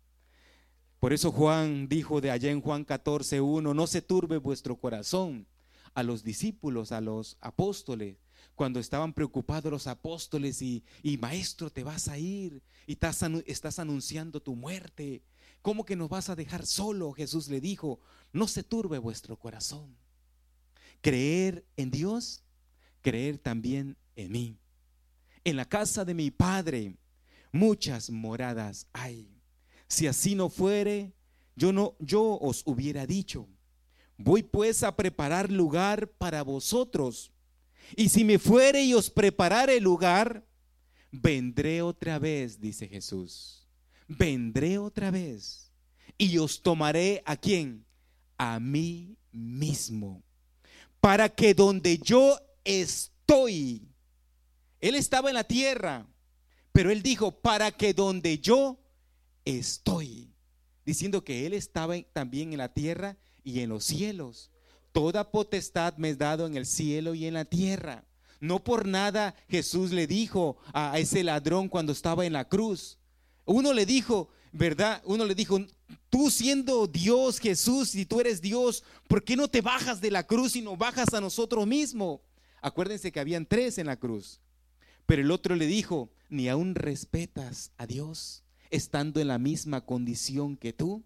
Por 1.00 1.12
eso 1.12 1.30
Juan 1.30 1.86
dijo 1.86 2.22
de 2.22 2.30
allá 2.30 2.50
en 2.50 2.62
Juan 2.62 2.82
14, 2.82 3.42
1, 3.42 3.74
no 3.74 3.86
se 3.86 4.00
turbe 4.00 4.38
vuestro 4.38 4.76
corazón 4.76 5.46
a 5.92 6.02
los 6.02 6.24
discípulos, 6.24 6.92
a 6.92 7.02
los 7.02 7.36
apóstoles, 7.42 8.16
cuando 8.54 8.80
estaban 8.80 9.12
preocupados 9.12 9.70
los 9.70 9.86
apóstoles 9.86 10.62
y, 10.62 10.84
maestro, 11.20 11.70
te 11.70 11.82
vas 11.82 12.08
a 12.08 12.18
ir 12.18 12.62
y 12.86 12.92
estás, 12.92 13.22
estás 13.46 13.78
anunciando 13.78 14.40
tu 14.40 14.54
muerte. 14.54 15.22
¿Cómo 15.62 15.84
que 15.84 15.96
nos 15.96 16.08
vas 16.08 16.28
a 16.28 16.36
dejar 16.36 16.66
solo? 16.66 17.12
Jesús 17.12 17.48
le 17.48 17.60
dijo, 17.60 18.00
no 18.32 18.46
se 18.46 18.62
turbe 18.62 18.98
vuestro 18.98 19.36
corazón. 19.38 19.96
Creer 21.00 21.64
en 21.76 21.90
Dios, 21.90 22.42
creer 23.02 23.38
también 23.38 23.96
en 24.16 24.32
mí. 24.32 24.58
En 25.44 25.56
la 25.56 25.64
casa 25.64 26.04
de 26.04 26.14
mi 26.14 26.30
Padre 26.30 26.96
muchas 27.54 28.10
moradas 28.10 28.88
hay. 28.92 29.30
Si 29.86 30.06
así 30.06 30.34
no 30.34 30.50
fuere, 30.50 31.12
yo 31.54 31.72
no 31.72 31.94
yo 32.00 32.36
os 32.40 32.62
hubiera 32.66 33.06
dicho, 33.06 33.48
voy 34.18 34.42
pues 34.42 34.82
a 34.82 34.96
preparar 34.96 35.50
lugar 35.50 36.08
para 36.08 36.42
vosotros. 36.42 37.30
Y 37.96 38.08
si 38.08 38.24
me 38.24 38.38
fuere 38.38 38.82
y 38.82 38.94
os 38.94 39.10
preparare 39.10 39.80
lugar, 39.80 40.44
vendré 41.10 41.82
otra 41.82 42.18
vez, 42.18 42.60
dice 42.60 42.88
Jesús. 42.88 43.68
Vendré 44.08 44.78
otra 44.78 45.10
vez 45.10 45.72
y 46.18 46.38
os 46.38 46.62
tomaré 46.62 47.22
a 47.24 47.36
quién? 47.36 47.84
A 48.36 48.60
mí 48.60 49.16
mismo. 49.32 50.22
Para 51.00 51.28
que 51.28 51.54
donde 51.54 51.98
yo 51.98 52.38
estoy, 52.64 53.88
él 54.80 54.94
estaba 54.94 55.28
en 55.30 55.34
la 55.34 55.44
tierra, 55.44 56.06
pero 56.72 56.90
él 56.90 57.02
dijo, 57.02 57.40
para 57.40 57.70
que 57.70 57.94
donde 57.94 58.38
yo 58.38 58.80
estoy, 59.44 60.32
diciendo 60.84 61.24
que 61.24 61.46
él 61.46 61.54
estaba 61.54 62.00
también 62.12 62.52
en 62.52 62.58
la 62.58 62.72
tierra 62.72 63.16
y 63.42 63.60
en 63.60 63.68
los 63.68 63.84
cielos. 63.84 64.50
Toda 64.94 65.32
potestad 65.32 65.96
me 65.96 66.10
es 66.10 66.18
dado 66.18 66.46
en 66.46 66.56
el 66.56 66.66
cielo 66.66 67.16
y 67.16 67.26
en 67.26 67.34
la 67.34 67.44
tierra. 67.44 68.04
No 68.38 68.62
por 68.62 68.86
nada 68.86 69.34
Jesús 69.48 69.90
le 69.90 70.06
dijo 70.06 70.56
a 70.72 70.96
ese 71.00 71.24
ladrón 71.24 71.68
cuando 71.68 71.90
estaba 71.90 72.24
en 72.24 72.32
la 72.32 72.48
cruz. 72.48 72.96
Uno 73.44 73.72
le 73.72 73.86
dijo, 73.86 74.28
¿verdad? 74.52 75.02
Uno 75.04 75.24
le 75.24 75.34
dijo, 75.34 75.58
tú 76.10 76.30
siendo 76.30 76.86
Dios, 76.86 77.40
Jesús, 77.40 77.88
si 77.90 78.06
tú 78.06 78.20
eres 78.20 78.40
Dios, 78.40 78.84
¿por 79.08 79.24
qué 79.24 79.34
no 79.34 79.48
te 79.48 79.62
bajas 79.62 80.00
de 80.00 80.12
la 80.12 80.24
cruz 80.28 80.54
y 80.54 80.62
no 80.62 80.76
bajas 80.76 81.12
a 81.12 81.20
nosotros 81.20 81.66
mismos? 81.66 82.20
Acuérdense 82.62 83.10
que 83.10 83.18
habían 83.18 83.46
tres 83.46 83.78
en 83.78 83.88
la 83.88 83.96
cruz. 83.96 84.40
Pero 85.06 85.22
el 85.22 85.32
otro 85.32 85.56
le 85.56 85.66
dijo, 85.66 86.12
ni 86.28 86.48
aún 86.48 86.76
respetas 86.76 87.72
a 87.78 87.88
Dios 87.88 88.44
estando 88.70 89.20
en 89.20 89.26
la 89.26 89.38
misma 89.38 89.80
condición 89.80 90.56
que 90.56 90.72
tú. 90.72 91.02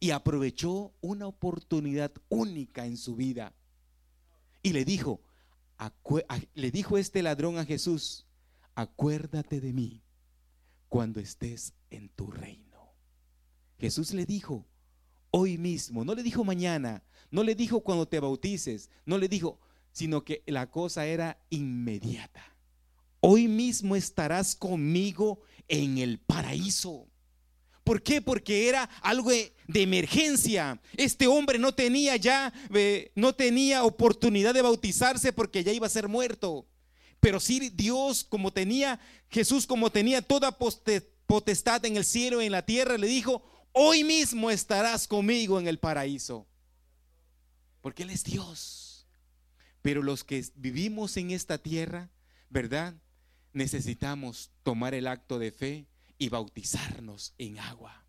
Y 0.00 0.10
aprovechó 0.10 0.94
una 1.00 1.26
oportunidad 1.26 2.10
única 2.28 2.86
en 2.86 2.96
su 2.96 3.16
vida. 3.16 3.54
Y 4.62 4.72
le 4.72 4.84
dijo, 4.84 5.22
le 6.54 6.70
dijo 6.70 6.98
este 6.98 7.22
ladrón 7.22 7.58
a 7.58 7.64
Jesús, 7.64 8.26
acuérdate 8.74 9.60
de 9.60 9.72
mí 9.72 10.02
cuando 10.88 11.20
estés 11.20 11.74
en 11.90 12.08
tu 12.08 12.30
reino. 12.30 12.94
Jesús 13.78 14.12
le 14.12 14.26
dijo, 14.26 14.66
hoy 15.30 15.58
mismo, 15.58 16.04
no 16.04 16.14
le 16.14 16.22
dijo 16.22 16.44
mañana, 16.44 17.02
no 17.30 17.42
le 17.42 17.54
dijo 17.54 17.80
cuando 17.80 18.08
te 18.08 18.20
bautices, 18.20 18.90
no 19.06 19.18
le 19.18 19.28
dijo, 19.28 19.60
sino 19.92 20.24
que 20.24 20.42
la 20.46 20.70
cosa 20.70 21.06
era 21.06 21.38
inmediata. 21.50 22.56
Hoy 23.20 23.48
mismo 23.48 23.96
estarás 23.96 24.56
conmigo 24.56 25.40
en 25.68 25.98
el 25.98 26.18
paraíso. 26.18 27.09
¿Por 27.90 28.04
qué? 28.04 28.22
Porque 28.22 28.68
era 28.68 28.84
algo 29.02 29.32
de 29.32 29.82
emergencia. 29.82 30.80
Este 30.96 31.26
hombre 31.26 31.58
no 31.58 31.74
tenía 31.74 32.14
ya, 32.14 32.52
eh, 32.72 33.10
no 33.16 33.34
tenía 33.34 33.82
oportunidad 33.82 34.54
de 34.54 34.62
bautizarse 34.62 35.32
porque 35.32 35.64
ya 35.64 35.72
iba 35.72 35.88
a 35.88 35.90
ser 35.90 36.06
muerto. 36.06 36.68
Pero 37.18 37.40
sí 37.40 37.68
Dios, 37.74 38.22
como 38.22 38.52
tenía, 38.52 39.00
Jesús 39.28 39.66
como 39.66 39.90
tenía 39.90 40.22
toda 40.22 40.56
potestad 40.56 41.84
en 41.84 41.96
el 41.96 42.04
cielo 42.04 42.40
y 42.40 42.46
en 42.46 42.52
la 42.52 42.64
tierra, 42.64 42.96
le 42.96 43.08
dijo, 43.08 43.42
hoy 43.72 44.04
mismo 44.04 44.52
estarás 44.52 45.08
conmigo 45.08 45.58
en 45.58 45.66
el 45.66 45.80
paraíso. 45.80 46.46
Porque 47.80 48.04
Él 48.04 48.10
es 48.10 48.22
Dios. 48.22 49.08
Pero 49.82 50.04
los 50.04 50.22
que 50.22 50.44
vivimos 50.54 51.16
en 51.16 51.32
esta 51.32 51.58
tierra, 51.58 52.08
¿verdad? 52.50 52.94
necesitamos 53.52 54.52
tomar 54.62 54.94
el 54.94 55.08
acto 55.08 55.40
de 55.40 55.50
fe 55.50 55.86
y 56.20 56.28
bautizarnos 56.28 57.34
en 57.38 57.58
agua. 57.58 58.04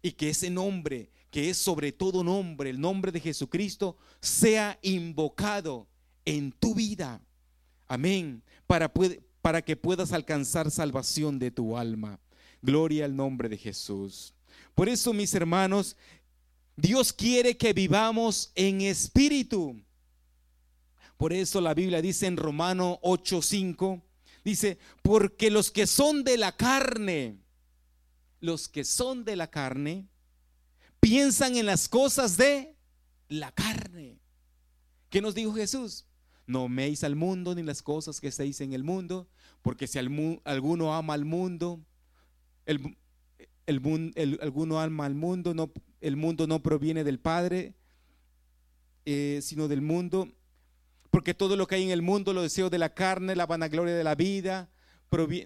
Y 0.00 0.12
que 0.12 0.30
ese 0.30 0.48
nombre, 0.48 1.10
que 1.30 1.50
es 1.50 1.58
sobre 1.58 1.90
todo 1.90 2.22
nombre, 2.22 2.70
el 2.70 2.80
nombre 2.80 3.10
de 3.10 3.20
Jesucristo, 3.20 3.98
sea 4.20 4.78
invocado 4.82 5.88
en 6.24 6.52
tu 6.52 6.76
vida. 6.76 7.20
Amén. 7.88 8.42
Para, 8.68 8.90
para 9.42 9.62
que 9.62 9.76
puedas 9.76 10.12
alcanzar 10.12 10.70
salvación 10.70 11.40
de 11.40 11.50
tu 11.50 11.76
alma. 11.76 12.20
Gloria 12.62 13.04
al 13.04 13.16
nombre 13.16 13.48
de 13.48 13.58
Jesús. 13.58 14.32
Por 14.76 14.88
eso, 14.88 15.12
mis 15.12 15.34
hermanos, 15.34 15.96
Dios 16.76 17.12
quiere 17.12 17.56
que 17.56 17.72
vivamos 17.72 18.52
en 18.54 18.82
espíritu. 18.82 19.82
Por 21.16 21.32
eso 21.32 21.60
la 21.60 21.74
Biblia 21.74 22.00
dice 22.00 22.26
en 22.26 22.36
Romano 22.36 23.00
8:5, 23.02 24.02
Dice, 24.46 24.78
porque 25.02 25.50
los 25.50 25.72
que 25.72 25.88
son 25.88 26.22
de 26.22 26.36
la 26.36 26.56
carne, 26.56 27.40
los 28.40 28.68
que 28.68 28.84
son 28.84 29.24
de 29.24 29.36
la 29.36 29.50
carne, 29.50 30.08
piensan 31.00 31.56
en 31.56 31.66
las 31.66 31.88
cosas 31.88 32.36
de 32.36 32.76
la 33.28 33.52
carne. 33.52 34.18
¿Qué 35.08 35.20
nos 35.20 35.34
dijo 35.34 35.54
Jesús? 35.54 36.04
No 36.46 36.64
améis 36.64 37.02
al 37.04 37.16
mundo 37.16 37.54
ni 37.54 37.62
las 37.62 37.82
cosas 37.82 38.20
que 38.20 38.28
estéis 38.28 38.60
en 38.60 38.72
el 38.72 38.84
mundo, 38.84 39.28
porque 39.62 39.86
si 39.86 39.98
alguno 39.98 40.94
ama 40.94 41.14
al 41.14 41.24
mundo, 41.24 41.80
el, 42.66 42.96
alguno 44.40 44.80
ama 44.80 45.06
al 45.06 45.14
mundo, 45.14 45.54
no, 45.54 45.72
el 46.00 46.16
mundo 46.16 46.46
no 46.46 46.62
proviene 46.62 47.02
del 47.02 47.18
Padre, 47.18 47.74
eh, 49.04 49.40
sino 49.42 49.68
del 49.68 49.82
mundo. 49.82 50.28
Porque 51.10 51.34
todo 51.34 51.56
lo 51.56 51.66
que 51.66 51.76
hay 51.76 51.84
en 51.84 51.90
el 51.90 52.02
mundo, 52.02 52.32
los 52.32 52.44
deseos 52.44 52.70
de 52.70 52.78
la 52.78 52.94
carne, 52.94 53.34
la 53.34 53.46
vanagloria 53.46 53.94
de 53.94 54.04
la 54.04 54.14
vida, 54.14 54.70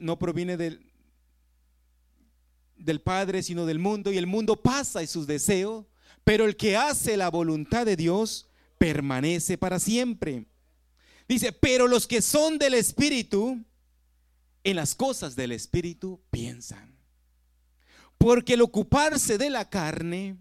no 0.00 0.18
proviene 0.18 0.56
del, 0.56 0.89
del 2.80 3.00
Padre, 3.00 3.42
sino 3.42 3.66
del 3.66 3.78
mundo. 3.78 4.12
Y 4.12 4.18
el 4.18 4.26
mundo 4.26 4.62
pasa 4.62 5.02
y 5.02 5.06
sus 5.06 5.26
deseos, 5.26 5.86
pero 6.24 6.44
el 6.44 6.56
que 6.56 6.76
hace 6.76 7.16
la 7.16 7.30
voluntad 7.30 7.86
de 7.86 7.96
Dios 7.96 8.48
permanece 8.78 9.58
para 9.58 9.78
siempre. 9.78 10.46
Dice, 11.28 11.52
pero 11.52 11.86
los 11.86 12.06
que 12.06 12.22
son 12.22 12.58
del 12.58 12.74
Espíritu, 12.74 13.64
en 14.64 14.76
las 14.76 14.94
cosas 14.94 15.36
del 15.36 15.52
Espíritu 15.52 16.20
piensan. 16.30 16.98
Porque 18.18 18.54
el 18.54 18.62
ocuparse 18.62 19.38
de 19.38 19.50
la 19.50 19.68
carne 19.70 20.36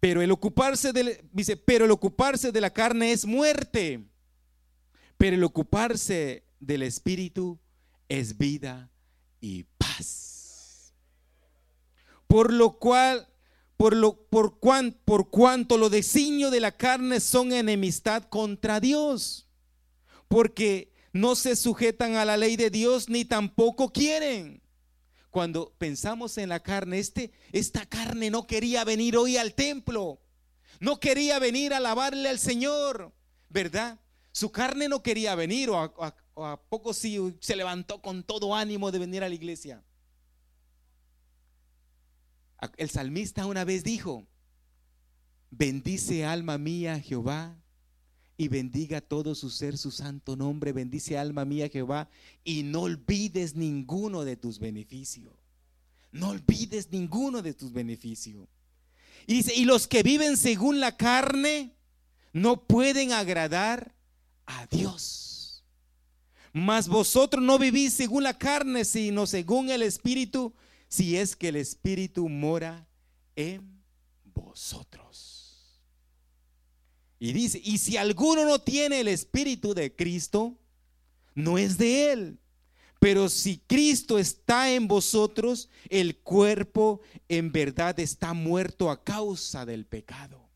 pero 0.00 0.22
el 0.22 0.30
ocuparse 0.30 0.92
de, 0.92 1.24
dice, 1.32 1.56
pero 1.56 1.84
el 1.84 1.90
ocuparse 1.90 2.52
de 2.52 2.60
la 2.60 2.72
carne 2.72 3.10
es 3.10 3.24
muerte. 3.24 4.04
Pero 5.18 5.34
el 5.34 5.42
ocuparse 5.42 6.44
del 6.60 6.82
espíritu 6.82 7.58
es 8.08 8.38
vida 8.38 8.88
y 9.40 9.64
paz. 9.78 10.25
Por 12.26 12.52
lo 12.52 12.78
cual, 12.78 13.28
por 13.76 13.94
lo 13.94 14.28
por, 14.28 14.58
cuan, 14.58 14.96
por 15.04 15.30
cuanto 15.30 15.78
los 15.78 15.90
designios 15.90 16.50
de 16.50 16.60
la 16.60 16.76
carne 16.76 17.20
son 17.20 17.52
enemistad 17.52 18.24
contra 18.24 18.80
Dios, 18.80 19.48
porque 20.28 20.92
no 21.12 21.34
se 21.34 21.56
sujetan 21.56 22.16
a 22.16 22.24
la 22.24 22.36
ley 22.36 22.56
de 22.56 22.70
Dios 22.70 23.08
ni 23.08 23.24
tampoco 23.24 23.92
quieren 23.92 24.62
cuando 25.36 25.74
pensamos 25.76 26.38
en 26.38 26.48
la 26.48 26.60
carne, 26.60 26.98
este, 26.98 27.30
esta 27.52 27.84
carne 27.84 28.30
no 28.30 28.46
quería 28.46 28.84
venir 28.84 29.18
hoy 29.18 29.36
al 29.36 29.52
templo, 29.52 30.18
no 30.80 30.98
quería 30.98 31.38
venir 31.38 31.74
a 31.74 31.76
alabarle 31.76 32.30
al 32.30 32.38
Señor, 32.38 33.12
¿verdad? 33.50 34.00
Su 34.32 34.50
carne 34.50 34.88
no 34.88 35.02
quería 35.02 35.34
venir, 35.34 35.68
o 35.68 35.78
a, 35.78 36.60
poco 36.70 36.94
sí 36.94 37.36
se 37.40 37.54
levantó 37.54 38.00
con 38.00 38.22
todo 38.22 38.54
ánimo 38.54 38.90
de 38.90 38.98
venir 38.98 39.22
a 39.24 39.28
la 39.28 39.34
iglesia. 39.34 39.84
El 42.76 42.90
salmista 42.90 43.46
una 43.46 43.64
vez 43.64 43.84
dijo, 43.84 44.26
bendice 45.50 46.24
alma 46.24 46.58
mía 46.58 47.00
Jehová 47.00 47.56
y 48.36 48.48
bendiga 48.48 49.00
todo 49.00 49.34
su 49.34 49.50
ser, 49.50 49.78
su 49.78 49.90
santo 49.90 50.36
nombre, 50.36 50.72
bendice 50.72 51.18
alma 51.18 51.44
mía 51.44 51.68
Jehová 51.68 52.08
y 52.44 52.62
no 52.62 52.82
olvides 52.82 53.54
ninguno 53.54 54.24
de 54.24 54.36
tus 54.36 54.58
beneficios. 54.58 55.32
No 56.12 56.30
olvides 56.30 56.90
ninguno 56.90 57.42
de 57.42 57.54
tus 57.54 57.72
beneficios. 57.72 58.48
Y 59.26 59.50
y 59.52 59.64
los 59.64 59.86
que 59.86 60.02
viven 60.02 60.36
según 60.36 60.80
la 60.80 60.96
carne 60.96 61.74
no 62.32 62.62
pueden 62.66 63.12
agradar 63.12 63.94
a 64.46 64.66
Dios. 64.66 65.64
Mas 66.52 66.88
vosotros 66.88 67.42
no 67.42 67.58
vivís 67.58 67.92
según 67.92 68.22
la 68.22 68.38
carne, 68.38 68.84
sino 68.84 69.26
según 69.26 69.68
el 69.68 69.82
Espíritu, 69.82 70.54
si 70.88 71.16
es 71.16 71.36
que 71.36 71.48
el 71.48 71.56
Espíritu 71.56 72.28
mora 72.28 72.88
en 73.34 73.82
vosotros. 74.24 75.82
Y 77.18 77.32
dice, 77.32 77.60
y 77.64 77.78
si 77.78 77.96
alguno 77.96 78.44
no 78.44 78.60
tiene 78.60 79.00
el 79.00 79.08
Espíritu 79.08 79.74
de 79.74 79.94
Cristo, 79.94 80.58
no 81.34 81.58
es 81.58 81.78
de 81.78 82.12
él. 82.12 82.38
Pero 82.98 83.28
si 83.28 83.58
Cristo 83.58 84.18
está 84.18 84.72
en 84.72 84.88
vosotros, 84.88 85.68
el 85.88 86.18
cuerpo 86.18 87.00
en 87.28 87.52
verdad 87.52 87.98
está 88.00 88.32
muerto 88.32 88.90
a 88.90 89.02
causa 89.02 89.64
del 89.66 89.86
pecado. 89.86 90.48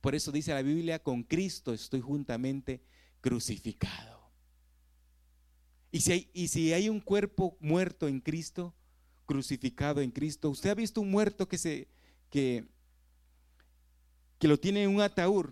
Por 0.00 0.14
eso 0.14 0.32
dice 0.32 0.52
la 0.52 0.62
Biblia, 0.62 1.00
con 1.00 1.22
Cristo 1.22 1.72
estoy 1.72 2.00
juntamente 2.00 2.82
crucificado. 3.20 4.20
Y 5.90 6.00
si 6.00 6.12
hay, 6.12 6.30
y 6.32 6.48
si 6.48 6.72
hay 6.72 6.88
un 6.88 7.00
cuerpo 7.00 7.56
muerto 7.60 8.08
en 8.08 8.20
Cristo, 8.20 8.74
crucificado 9.32 10.02
en 10.02 10.10
Cristo, 10.10 10.50
usted 10.50 10.68
ha 10.68 10.74
visto 10.74 11.00
un 11.00 11.10
muerto 11.10 11.48
que 11.48 11.56
se 11.56 11.88
que, 12.28 12.66
que 14.38 14.46
lo 14.46 14.60
tiene 14.60 14.82
en 14.82 14.90
un 14.90 15.00
ataúd. 15.00 15.46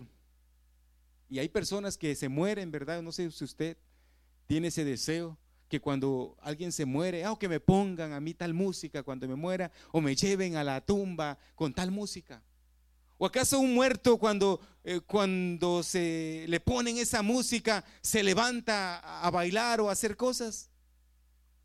Y 1.27 1.39
hay 1.39 1.49
personas 1.49 1.97
que 1.97 2.13
se 2.13 2.29
mueren, 2.29 2.69
¿verdad? 2.69 3.01
No 3.01 3.11
sé 3.11 3.31
si 3.31 3.43
usted 3.43 3.77
tiene 4.45 4.67
ese 4.67 4.83
deseo 4.83 5.35
que 5.67 5.79
cuando 5.81 6.37
alguien 6.41 6.71
se 6.71 6.85
muere, 6.85 7.25
ah, 7.25 7.35
que 7.39 7.49
me 7.49 7.59
pongan 7.59 8.13
a 8.13 8.19
mí 8.19 8.35
tal 8.35 8.53
música 8.53 9.01
cuando 9.01 9.27
me 9.27 9.35
muera, 9.35 9.71
o 9.91 9.99
me 9.99 10.15
lleven 10.15 10.57
a 10.57 10.63
la 10.63 10.79
tumba 10.81 11.39
con 11.55 11.73
tal 11.73 11.89
música. 11.89 12.43
¿O 13.17 13.25
acaso 13.25 13.59
un 13.59 13.73
muerto 13.73 14.17
cuando, 14.19 14.61
eh, 14.83 14.99
cuando 14.99 15.81
se 15.81 16.45
le 16.47 16.59
ponen 16.59 16.99
esa 16.99 17.23
música 17.23 17.83
se 18.01 18.21
levanta 18.21 18.99
a 18.99 19.31
bailar 19.31 19.81
o 19.81 19.89
a 19.89 19.93
hacer 19.93 20.15
cosas? 20.15 20.69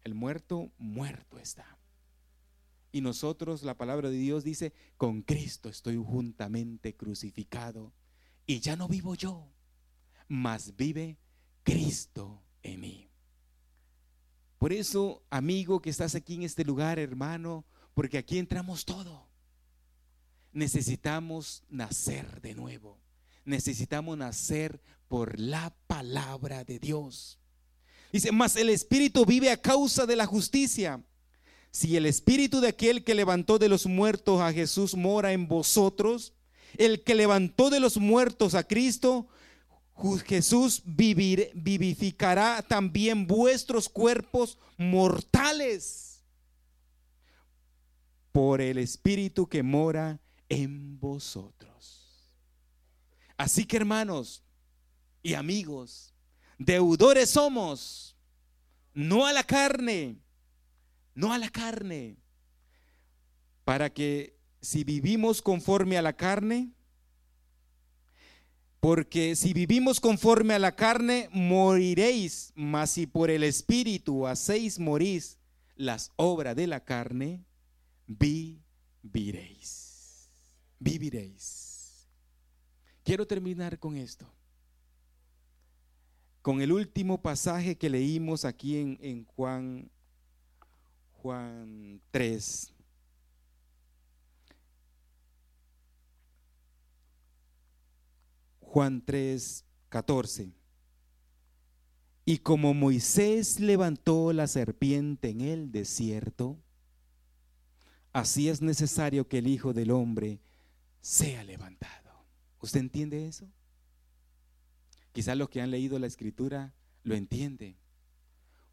El 0.03 0.15
muerto, 0.15 0.71
muerto 0.79 1.39
está. 1.39 1.76
Y 2.93 3.01
nosotros, 3.01 3.63
la 3.63 3.77
palabra 3.77 4.11
de 4.11 4.17
Dios 4.17 4.45
dice, 4.45 4.73
con 4.97 5.23
Cristo 5.23 5.69
estoy 5.69 5.97
juntamente 5.97 6.97
crucificado. 6.97 7.93
Y 8.47 8.61
ya 8.61 8.77
no 8.77 8.89
vivo 8.89 9.15
yo, 9.15 9.53
mas 10.29 10.77
vive 10.77 11.19
Cristo 11.63 12.43
en 12.63 12.81
mí. 12.81 13.11
Por 14.59 14.73
eso, 14.73 15.23
amigo 15.31 15.81
que 15.81 15.91
estás 15.91 16.15
aquí 16.15 16.35
en 16.35 16.43
este 16.43 16.65
lugar, 16.65 16.99
hermano, 16.99 17.65
porque 17.95 18.19
aquí 18.19 18.39
entramos 18.39 18.85
todo. 18.85 19.29
Necesitamos 20.53 21.65
nacer 21.69 22.41
de 22.41 22.55
nuevo. 22.55 22.99
Necesitamos 23.45 24.17
nacer 24.17 24.81
por 25.09 25.39
la 25.39 25.77
palabra 25.87 26.65
de 26.65 26.79
Dios. 26.79 27.39
Dice, 28.13 28.33
mas 28.33 28.57
el 28.57 28.71
Espíritu 28.71 29.27
vive 29.27 29.51
a 29.51 29.61
causa 29.61 30.07
de 30.07 30.17
la 30.17 30.27
justicia. 30.27 31.05
Si 31.71 31.97
el 31.97 32.07
Espíritu 32.07 32.61
de 32.61 32.69
aquel 32.69 33.05
que 33.05 33.15
levantó 33.15 33.59
de 33.59 33.69
los 33.69 33.87
muertos 33.87 34.41
a 34.41 34.53
Jesús 34.53 34.95
mora 34.95 35.33
en 35.33 35.47
vosotros, 35.49 36.33
el 36.79 37.03
que 37.03 37.15
levantó 37.15 37.71
de 37.71 37.81
los 37.81 37.97
muertos 37.99 38.55
a 38.55 38.67
Cristo, 38.67 39.29
Jesús 40.27 40.83
vivificará 40.85 42.63
también 42.63 43.27
vuestros 43.27 43.89
cuerpos 43.89 44.59
mortales 44.77 46.25
por 48.33 48.61
el 48.61 48.77
Espíritu 48.79 49.49
que 49.49 49.63
mora 49.63 50.21
en 50.49 51.01
vosotros. 51.01 52.35
Así 53.39 53.65
que 53.65 53.79
hermanos 53.79 54.43
y 55.23 55.35
amigos, 55.35 56.15
deudores 56.59 57.31
somos, 57.31 58.17
no 58.93 59.27
a 59.27 59.33
la 59.33 59.45
carne, 59.45 60.21
no 61.17 61.33
a 61.33 61.39
la 61.39 61.49
carne, 61.49 62.19
para 63.65 63.93
que 63.93 64.39
si 64.61 64.85
vivimos 64.85 65.43
conforme 65.43 65.99
a 65.99 66.03
la 66.03 66.13
carne, 66.13 66.71
porque 68.81 69.35
si 69.35 69.53
vivimos 69.53 69.99
conforme 69.99 70.55
a 70.55 70.61
la 70.61 70.77
carne, 70.77 71.29
moriréis, 71.33 72.53
mas 72.55 72.91
si 72.91 73.09
por 73.09 73.31
el 73.31 73.43
Espíritu 73.43 74.29
hacéis 74.29 74.79
morís 74.79 75.39
las 75.75 76.13
obras 76.17 76.55
de 76.55 76.69
la 76.69 76.85
carne, 76.85 77.45
viviréis. 78.07 79.09
Viviréis. 80.79 82.07
Quiero 83.03 83.27
terminar 83.27 83.79
con 83.79 83.97
esto. 83.97 84.31
Con 86.43 86.61
el 86.61 86.71
último 86.73 87.23
pasaje 87.23 87.77
que 87.77 87.89
leímos 87.89 88.45
aquí 88.45 88.77
en, 88.77 88.99
en 89.01 89.25
Juan, 89.25 89.91
Juan 91.27 92.01
3. 92.13 92.73
Juan 98.61 99.05
3, 99.05 99.65
14. 99.89 100.53
Y 102.27 102.39
como 102.39 102.75
Moisés 102.75 103.59
levantó 103.59 104.33
la 104.33 104.47
serpiente 104.47 105.31
en 105.31 105.41
el 105.41 105.73
desierto, 105.73 106.61
así 108.13 108.49
es 108.49 108.63
necesario 108.63 109.27
que 109.27 109.39
el 109.39 109.49
Hijo 109.49 109.73
del 109.73 109.91
Hombre 109.91 110.39
sea 111.01 111.43
levantado. 111.43 112.25
¿Usted 112.61 112.79
entiende 112.79 113.27
eso? 113.27 113.49
Quizás 115.11 115.37
los 115.37 115.49
que 115.49 115.61
han 115.61 115.73
leído 115.73 115.99
la 115.99 116.07
escritura 116.07 116.73
lo 117.03 117.17
entienden, 117.17 117.75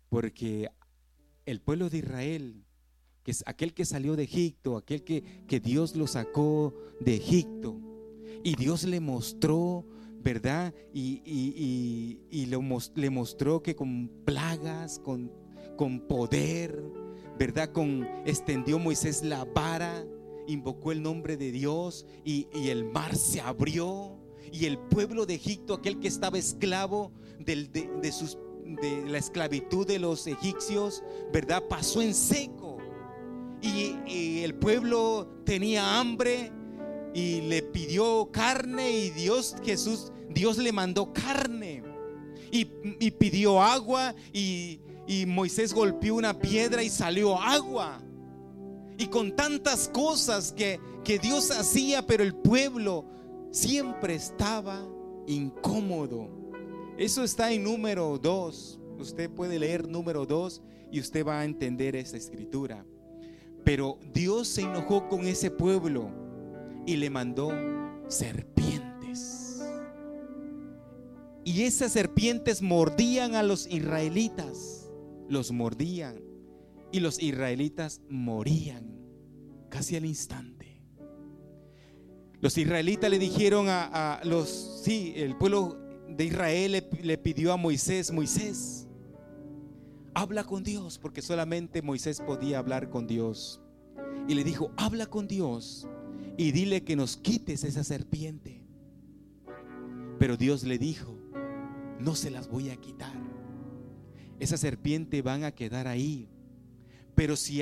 porque 0.10 0.70
el 1.46 1.62
pueblo 1.62 1.90
de 1.90 2.00
Israel, 2.00 2.64
que 3.24 3.32
es 3.32 3.44
aquel 3.46 3.74
que 3.74 3.86
salió 3.86 4.16
de 4.16 4.24
Egipto, 4.24 4.78
aquel 4.78 5.04
que, 5.04 5.46
que 5.48 5.60
Dios 5.60 5.96
lo 5.96 6.08
sacó 6.08 6.74
de 7.00 7.16
Egipto, 7.16 7.80
y 8.44 8.56
Dios 8.56 8.84
le 8.84 9.00
mostró 9.00 9.86
¿verdad? 10.24 10.74
Y, 10.94 12.48
le 12.96 13.10
mostró 13.10 13.62
que 13.62 13.76
con 13.76 14.10
plagas, 14.26 15.00
con, 15.00 15.32
con 15.76 16.00
poder, 16.08 16.82
¿verdad? 17.38 17.72
Con 17.72 18.08
extendió 18.26 18.80
Moisés 18.80 19.24
la 19.24 19.44
vara, 19.44 20.06
invocó 20.48 20.92
el 20.92 21.02
nombre 21.02 21.36
de 21.36 21.52
Dios 21.52 22.06
y, 22.24 22.48
el 22.54 22.86
mar 22.86 23.16
se 23.16 23.42
abrió 23.42 24.18
y 24.52 24.66
el 24.66 24.78
pueblo 24.78 25.26
de 25.26 25.36
Egipto, 25.36 25.74
aquel 25.74 26.00
que 26.00 26.08
estaba 26.08 26.38
esclavo 26.38 27.12
de, 27.40 27.68
de, 28.02 28.12
sus, 28.12 28.38
de 28.66 29.04
la 29.08 29.18
esclavitud 29.18 29.86
de 29.86 30.00
los 30.00 30.28
egipcios, 30.28 31.04
¿verdad? 31.32 31.64
Pasó 31.68 32.02
en 32.02 32.14
seco 32.14 32.78
y, 33.62 34.44
el 34.44 34.56
pueblo 34.56 35.42
tenía 35.46 36.00
hambre 36.00 36.52
y 37.14 37.42
le 37.42 37.62
pidió 37.62 38.30
carne 38.32 38.92
y 38.92 39.10
Dios 39.12 39.56
Jesús, 39.64 40.12
Dios 40.30 40.58
le 40.58 40.72
mandó 40.72 41.14
carne 41.14 41.84
y, 42.52 42.66
pidió 43.12 43.62
agua 43.62 44.14
y, 44.32 44.80
y 45.08 45.26
Moisés 45.26 45.74
golpeó 45.74 46.16
una 46.16 46.38
piedra 46.38 46.84
y 46.84 46.90
salió 46.90 47.40
agua. 47.40 48.02
Y 48.98 49.08
con 49.08 49.36
tantas 49.36 49.90
cosas 49.90 50.52
que, 50.52 50.80
que 51.04 51.18
Dios 51.18 51.50
hacía, 51.50 52.06
pero 52.06 52.24
el 52.24 52.36
pueblo 52.36 53.06
siempre 53.52 54.16
estaba 54.16 54.86
incómodo. 55.26 56.43
Eso 56.98 57.24
está 57.24 57.52
en 57.52 57.64
número 57.64 58.20
2. 58.20 58.80
Usted 59.00 59.30
puede 59.30 59.58
leer 59.58 59.88
número 59.88 60.26
2 60.26 60.62
y 60.92 61.00
usted 61.00 61.26
va 61.26 61.40
a 61.40 61.46
entender 61.46 61.96
esa 61.96 62.18
escritura. 62.18 62.86
Pero 63.64 63.98
Dios 64.14 64.48
se 64.48 64.62
enojó 64.62 65.10
con 65.10 65.26
ese 65.26 65.50
pueblo 65.50 66.12
y 66.86 66.98
le 66.98 67.10
mandó 67.10 67.52
serpientes. 68.08 69.62
Y 71.44 71.64
esas 71.64 71.92
serpientes 71.92 72.62
mordían 72.62 73.36
a 73.36 73.44
los 73.44 73.68
israelitas, 73.68 74.90
los 75.28 75.52
mordían 75.52 76.22
y 76.92 77.00
los 77.00 77.22
israelitas 77.22 78.02
morían 78.08 78.98
casi 79.70 79.96
al 79.96 80.06
instante. 80.06 80.80
Los 82.40 82.58
israelitas 82.58 83.10
le 83.10 83.20
dijeron 83.20 83.68
a, 83.70 84.22
los, 84.26 84.82
sí, 84.84 85.14
el 85.16 85.38
pueblo 85.38 85.83
de 86.18 86.26
Israel 86.26 86.72
le, 86.72 86.90
le 87.02 87.18
pidió 87.18 87.54
a 87.54 87.58
Moisés, 87.58 88.12
Moisés, 88.12 88.88
habla 90.14 90.44
con 90.44 90.64
Dios, 90.64 90.98
porque 91.00 91.22
solamente 91.22 91.82
Moisés 91.82 92.22
podía 92.22 92.60
hablar 92.60 92.90
con 92.90 93.08
Dios. 93.08 93.60
y 94.28 94.36
le 94.36 94.44
dijo, 94.44 94.72
habla 94.78 95.06
con 95.08 95.28
Dios 95.28 95.88
y 96.38 96.52
dile 96.52 96.84
que 96.84 96.96
nos 96.96 97.18
quites 97.18 97.64
esa 97.64 97.84
serpiente. 97.84 98.64
Pero 100.20 100.38
Dios 100.38 100.64
le 100.64 100.78
dijo, 100.78 101.18
no 102.00 102.16
se 102.16 102.32
las 102.32 102.48
voy 102.48 102.70
a 102.70 102.78
quitar. 102.78 103.14
Esa 104.40 104.58
serpiente 104.58 105.22
van 105.22 105.44
a 105.44 105.52
quedar 105.52 105.88
ahí. 105.88 106.30
Pero 107.16 107.36
si 107.36 107.62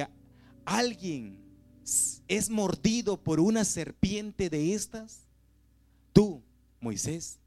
alguien 0.65 1.39
es 2.27 2.49
mordido 2.49 3.21
por 3.21 3.39
una 3.39 3.65
serpiente 3.65 4.49
de 4.49 4.73
estas, 4.73 5.27
tú, 6.13 6.41
Moisés, 6.79 7.39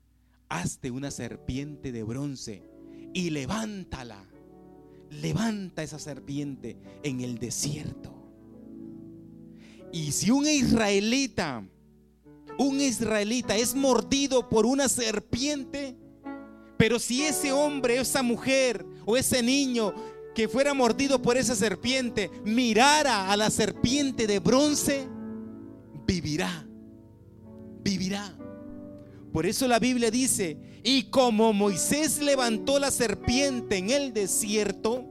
hazte 0.48 0.90
una 0.90 1.10
serpiente 1.10 1.92
de 1.92 2.02
bronce 2.02 2.62
y 3.12 3.30
levántala. 3.30 4.24
Levanta 5.10 5.82
esa 5.82 5.98
serpiente 5.98 6.76
en 7.02 7.20
el 7.20 7.38
desierto. 7.38 8.12
Y 9.92 10.10
si 10.12 10.30
un 10.30 10.46
israelita, 10.46 11.64
un 12.58 12.80
israelita 12.80 13.56
es 13.56 13.74
mordido 13.74 14.48
por 14.48 14.66
una 14.66 14.88
serpiente, 14.88 15.96
pero 16.76 16.98
si 16.98 17.22
ese 17.22 17.52
hombre, 17.52 18.00
esa 18.00 18.22
mujer 18.22 18.84
o 19.06 19.16
ese 19.16 19.42
niño 19.42 19.94
que 20.34 20.48
fuera 20.48 20.74
mordido 20.74 21.22
por 21.22 21.36
esa 21.36 21.54
serpiente 21.54 22.30
mirara 22.44 23.30
a 23.30 23.36
la 23.36 23.50
serpiente 23.50 24.26
de 24.26 24.40
bronce, 24.40 25.06
vivirá, 26.06 26.66
vivirá. 27.84 28.36
Por 29.34 29.46
eso 29.46 29.66
la 29.66 29.80
Biblia 29.80 30.12
dice, 30.12 30.56
y 30.84 31.10
como 31.10 31.52
Moisés 31.52 32.22
levantó 32.22 32.78
la 32.78 32.92
serpiente 32.92 33.78
en 33.78 33.90
el 33.90 34.12
desierto, 34.12 35.10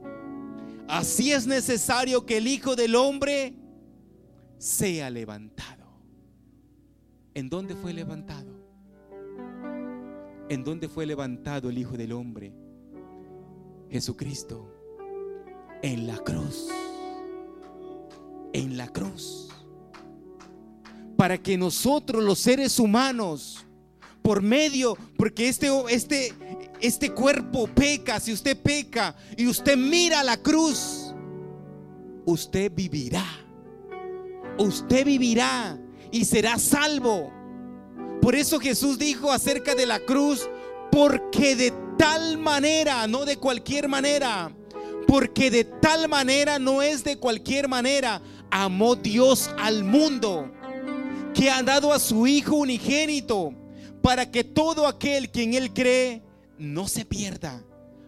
así 0.88 1.30
es 1.30 1.46
necesario 1.46 2.24
que 2.24 2.38
el 2.38 2.46
Hijo 2.46 2.74
del 2.74 2.94
Hombre 2.94 3.52
sea 4.56 5.10
levantado. 5.10 5.84
¿En 7.34 7.50
dónde 7.50 7.74
fue 7.76 7.92
levantado? 7.92 8.50
¿En 10.48 10.64
dónde 10.64 10.88
fue 10.88 11.04
levantado 11.04 11.68
el 11.68 11.76
Hijo 11.76 11.98
del 11.98 12.12
Hombre? 12.12 12.54
Jesucristo. 13.90 14.72
En 15.82 16.06
la 16.06 16.16
cruz. 16.16 16.68
En 18.54 18.78
la 18.78 18.88
cruz. 18.88 19.50
Para 21.14 21.36
que 21.36 21.58
nosotros 21.58 22.24
los 22.24 22.38
seres 22.38 22.78
humanos, 22.78 23.63
por 24.24 24.40
medio, 24.40 24.96
porque 25.18 25.48
este, 25.48 25.68
este, 25.90 26.32
este 26.80 27.10
cuerpo 27.10 27.66
peca, 27.66 28.18
si 28.18 28.32
usted 28.32 28.56
peca 28.56 29.14
y 29.36 29.46
usted 29.46 29.76
mira 29.76 30.24
la 30.24 30.38
cruz, 30.38 31.14
usted 32.24 32.72
vivirá. 32.74 33.26
Usted 34.56 35.04
vivirá 35.04 35.78
y 36.10 36.24
será 36.24 36.58
salvo. 36.58 37.30
Por 38.22 38.34
eso 38.34 38.58
Jesús 38.58 38.98
dijo 38.98 39.30
acerca 39.30 39.74
de 39.74 39.84
la 39.84 40.00
cruz, 40.00 40.48
porque 40.90 41.54
de 41.54 41.74
tal 41.98 42.38
manera, 42.38 43.06
no 43.06 43.26
de 43.26 43.36
cualquier 43.36 43.88
manera, 43.88 44.50
porque 45.06 45.50
de 45.50 45.64
tal 45.64 46.08
manera 46.08 46.58
no 46.58 46.80
es 46.80 47.04
de 47.04 47.18
cualquier 47.18 47.68
manera, 47.68 48.22
amó 48.50 48.96
Dios 48.96 49.50
al 49.58 49.84
mundo, 49.84 50.50
que 51.34 51.50
ha 51.50 51.62
dado 51.62 51.92
a 51.92 51.98
su 51.98 52.26
Hijo 52.26 52.56
unigénito, 52.56 53.52
para 54.04 54.30
que 54.30 54.44
todo 54.44 54.86
aquel 54.86 55.32
que 55.32 55.42
en 55.42 55.54
Él 55.54 55.72
cree 55.72 56.22
no 56.58 56.86
se 56.86 57.04
pierda, 57.04 57.64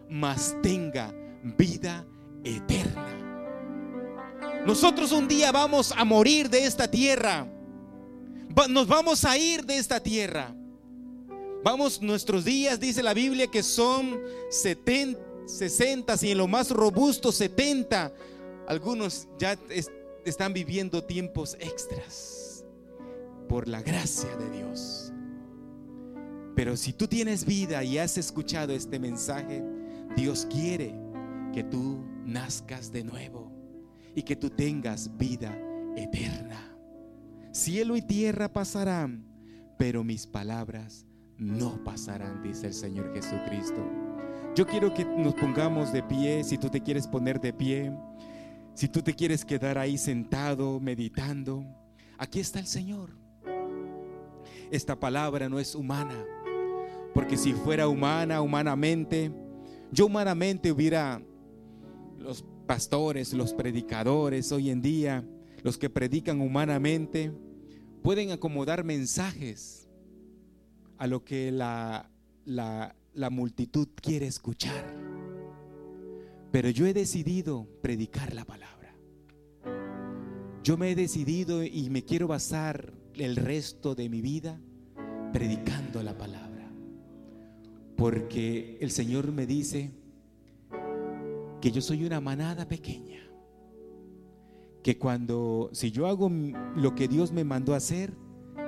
mas 0.09 0.55
tenga 0.63 1.13
vida 1.57 2.07
eterna. 2.45 3.13
Nosotros 4.65 5.11
un 5.11 5.27
día 5.27 5.51
vamos 5.51 5.91
a 5.91 6.05
morir 6.05 6.49
de 6.49 6.65
esta 6.65 6.89
tierra 6.89 7.45
nos 8.69 8.87
vamos 8.87 9.23
a 9.23 9.37
ir 9.37 9.65
de 9.65 9.77
esta 9.77 9.99
tierra. 9.99 10.53
Vamos, 11.63 12.01
nuestros 12.01 12.43
días, 12.43 12.79
dice 12.79 13.03
la 13.03 13.13
Biblia, 13.13 13.47
que 13.47 13.61
son 13.61 14.19
70, 14.49 15.19
60 15.45 16.15
y 16.21 16.31
en 16.31 16.37
lo 16.39 16.47
más 16.47 16.71
robusto 16.71 17.31
70. 17.31 18.11
Algunos 18.67 19.27
ya 19.37 19.57
están 20.25 20.53
viviendo 20.53 21.03
tiempos 21.03 21.55
extras 21.59 22.65
por 23.47 23.67
la 23.67 23.81
gracia 23.81 24.35
de 24.37 24.49
Dios. 24.57 25.06
Pero 26.57 26.75
si 26.75 26.91
tú 26.91 27.07
tienes 27.07 27.45
vida 27.45 27.83
y 27.83 27.99
has 27.99 28.17
escuchado 28.17 28.73
este 28.73 28.97
mensaje, 28.97 29.63
Dios 30.15 30.47
quiere 30.49 30.91
que 31.53 31.63
tú 31.63 32.03
nazcas 32.25 32.91
de 32.91 33.03
nuevo 33.03 33.51
y 34.15 34.23
que 34.23 34.35
tú 34.35 34.49
tengas 34.49 35.15
vida 35.17 35.55
eterna. 35.95 36.75
Cielo 37.51 37.95
y 37.95 38.01
tierra 38.01 38.51
pasarán, 38.51 39.23
pero 39.77 40.03
mis 40.03 40.25
palabras 40.25 41.05
no 41.37 41.83
pasarán, 41.83 42.41
dice 42.41 42.65
el 42.65 42.73
Señor 42.73 43.13
Jesucristo. 43.13 43.87
Yo 44.55 44.65
quiero 44.65 44.95
que 44.95 45.05
nos 45.05 45.35
pongamos 45.35 45.93
de 45.93 46.01
pie, 46.01 46.43
si 46.43 46.57
tú 46.57 46.71
te 46.71 46.81
quieres 46.81 47.05
poner 47.05 47.39
de 47.39 47.53
pie, 47.53 47.93
si 48.73 48.87
tú 48.87 49.03
te 49.03 49.13
quieres 49.13 49.45
quedar 49.45 49.77
ahí 49.77 49.95
sentado, 49.95 50.79
meditando, 50.79 51.63
aquí 52.17 52.39
está 52.39 52.57
el 52.57 52.65
Señor. 52.65 53.11
Esta 54.71 54.99
palabra 54.99 55.47
no 55.49 55.59
es 55.59 55.75
humana, 55.75 56.25
porque 57.17 57.35
si 57.35 57.53
fuera 57.53 57.87
humana, 57.87 58.43
humanamente, 58.43 59.31
yo 59.91 60.05
humanamente 60.05 60.71
hubiera, 60.71 61.19
los 62.19 62.45
pastores, 62.67 63.33
los 63.33 63.55
predicadores 63.55 64.51
hoy 64.51 64.69
en 64.69 64.83
día, 64.83 65.27
los 65.63 65.79
que 65.79 65.89
predican 65.89 66.41
humanamente, 66.41 67.31
pueden 68.03 68.29
acomodar 68.29 68.83
mensajes 68.83 69.89
a 70.99 71.07
lo 71.07 71.25
que 71.25 71.51
la, 71.51 72.07
la, 72.45 72.93
multitud 73.31 73.87
quiere 73.99 74.27
escuchar. 74.27 74.85
Pero 76.51 76.69
yo 76.69 76.85
he 76.85 76.93
decidido 76.93 77.67
predicar 77.81 78.35
la 78.35 78.45
palabra. 78.45 78.95
Yo 80.63 80.77
me 80.77 80.91
he 80.91 80.95
decidido 80.95 81.63
y 81.63 81.89
me 81.89 82.03
quiero 82.03 82.27
basar 82.27 82.93
el 83.15 83.37
resto 83.37 83.95
de 83.95 84.07
mi 84.07 84.21
vida 84.21 84.61
predicando 85.33 86.03
la 86.03 86.15
palabra. 86.15 86.46
Porque 87.97 88.77
el 88.79 88.91
Señor 88.91 89.31
me 89.31 89.45
dice 89.45 89.91
que 91.59 91.71
yo 91.71 91.81
soy 91.81 92.05
una 92.05 92.21
manada 92.21 92.67
pequeña 92.67 93.27
que 94.83 94.97
cuando, 94.97 95.69
si 95.73 95.91
yo 95.91 96.07
hago 96.07 96.31
lo 96.77 96.95
que 96.95 97.09
Dios 97.09 97.33
me 97.33 97.43
mandó 97.43 97.73
hacer, 97.73 98.13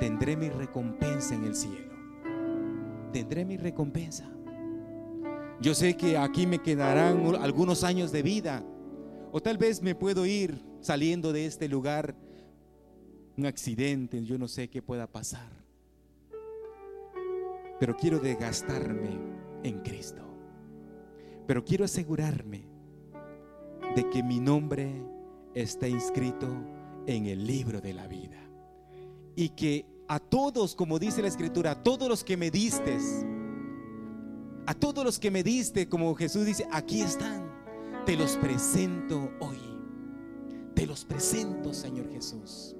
tendré 0.01 0.35
mi 0.35 0.49
recompensa 0.49 1.33
en 1.33 1.45
el 1.45 1.55
cielo. 1.55 1.93
Tendré 3.13 3.45
mi 3.45 3.55
recompensa. 3.55 4.29
Yo 5.61 5.73
sé 5.73 5.95
que 5.95 6.17
aquí 6.17 6.45
me 6.45 6.59
quedarán 6.59 7.35
algunos 7.39 7.85
años 7.85 8.11
de 8.11 8.21
vida, 8.21 8.65
o 9.31 9.39
tal 9.41 9.57
vez 9.57 9.81
me 9.81 9.95
puedo 9.95 10.25
ir 10.25 10.61
saliendo 10.81 11.31
de 11.31 11.45
este 11.45 11.69
lugar, 11.69 12.15
un 13.37 13.45
accidente, 13.45 14.21
yo 14.25 14.37
no 14.37 14.49
sé 14.49 14.69
qué 14.69 14.81
pueda 14.81 15.07
pasar. 15.07 15.58
Pero 17.79 17.95
quiero 17.95 18.19
desgastarme 18.19 19.17
en 19.63 19.79
Cristo. 19.79 20.21
Pero 21.47 21.63
quiero 21.63 21.85
asegurarme 21.85 22.67
de 23.95 24.09
que 24.09 24.21
mi 24.21 24.39
nombre 24.39 25.03
está 25.53 25.87
inscrito 25.87 26.47
en 27.07 27.25
el 27.25 27.45
libro 27.45 27.81
de 27.81 27.93
la 27.93 28.07
vida. 28.07 28.37
Y 29.35 29.49
que 29.49 29.85
a 30.07 30.19
todos, 30.19 30.75
como 30.75 30.99
dice 30.99 31.21
la 31.21 31.27
escritura, 31.27 31.71
a 31.71 31.83
todos 31.83 32.07
los 32.07 32.23
que 32.23 32.37
me 32.37 32.51
diste, 32.51 32.97
a 34.65 34.73
todos 34.73 35.03
los 35.03 35.17
que 35.17 35.31
me 35.31 35.43
diste, 35.43 35.87
como 35.87 36.13
Jesús 36.15 36.45
dice, 36.45 36.67
aquí 36.71 37.01
están, 37.01 37.49
te 38.05 38.15
los 38.15 38.37
presento 38.37 39.31
hoy. 39.39 39.57
Te 40.75 40.85
los 40.85 41.05
presento, 41.05 41.73
Señor 41.73 42.09
Jesús. 42.11 42.75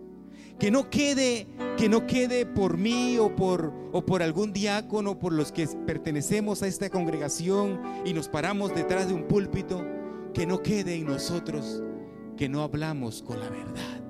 Que 0.60 0.72
no 0.72 0.90
quede, 0.90 1.48
que 1.78 1.88
no 1.88 2.06
quede 2.06 2.46
por 2.46 2.78
mí 2.78 3.18
o 3.18 3.36
por, 3.36 3.74
o 3.94 4.06
por 4.06 4.22
algún 4.22 4.52
diácono, 4.52 5.18
por 5.18 5.34
los 5.34 5.52
que 5.52 5.66
pertenecemos 5.88 6.62
a 6.62 6.68
esta 6.68 6.90
congregación 6.90 7.82
y 8.06 8.14
nos 8.14 8.28
paramos 8.28 8.76
detrás 8.76 9.08
de 9.08 9.14
un 9.14 9.28
púlpito, 9.28 9.86
que 10.34 10.46
no 10.46 10.62
quede 10.62 10.96
en 10.96 11.06
nosotros 11.06 11.82
que 12.40 12.48
no 12.48 12.62
hablamos 12.62 13.22
con 13.22 13.38
la 13.38 13.50
verdad. 13.50 14.02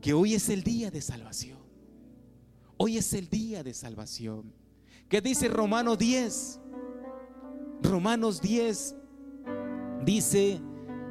Que 0.00 0.12
hoy 0.12 0.34
es 0.34 0.48
el 0.48 0.64
día 0.64 0.90
de 0.90 1.00
salvación. 1.00 1.60
Hoy 2.76 2.98
es 2.98 3.12
el 3.12 3.28
día 3.28 3.62
de 3.62 3.72
salvación. 3.72 4.52
¿Qué 5.08 5.20
dice 5.20 5.46
Romanos 5.46 5.96
10? 5.96 6.60
Romanos 7.82 8.40
10 8.40 8.96
dice, 10.04 10.60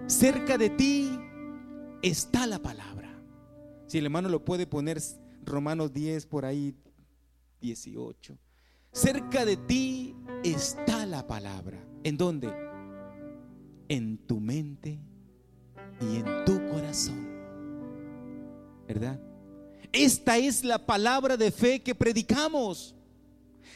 cerca 0.08 0.58
de 0.58 0.70
ti 0.72 1.10
está 2.02 2.46
la 2.46 2.60
palabra. 2.60 2.93
Si 3.94 4.00
el 4.00 4.06
hermano 4.06 4.28
lo 4.28 4.44
puede 4.44 4.66
poner, 4.66 5.00
Romanos 5.46 5.94
10 5.94 6.26
por 6.26 6.46
ahí, 6.46 6.74
18. 7.62 8.36
Cerca 8.92 9.46
de 9.46 9.56
ti 9.56 10.16
está 10.44 11.06
la 11.06 11.28
palabra. 11.28 11.78
¿En 12.04 12.18
dónde? 12.18 12.52
En 13.90 14.18
tu 14.18 14.40
mente 14.40 14.98
y 16.02 16.16
en 16.16 16.26
tu 16.44 16.60
corazón. 16.72 17.24
¿Verdad? 18.88 19.22
Esta 19.92 20.40
es 20.40 20.64
la 20.64 20.84
palabra 20.84 21.38
de 21.38 21.52
fe 21.52 21.80
que 21.80 21.94
predicamos. 21.94 22.96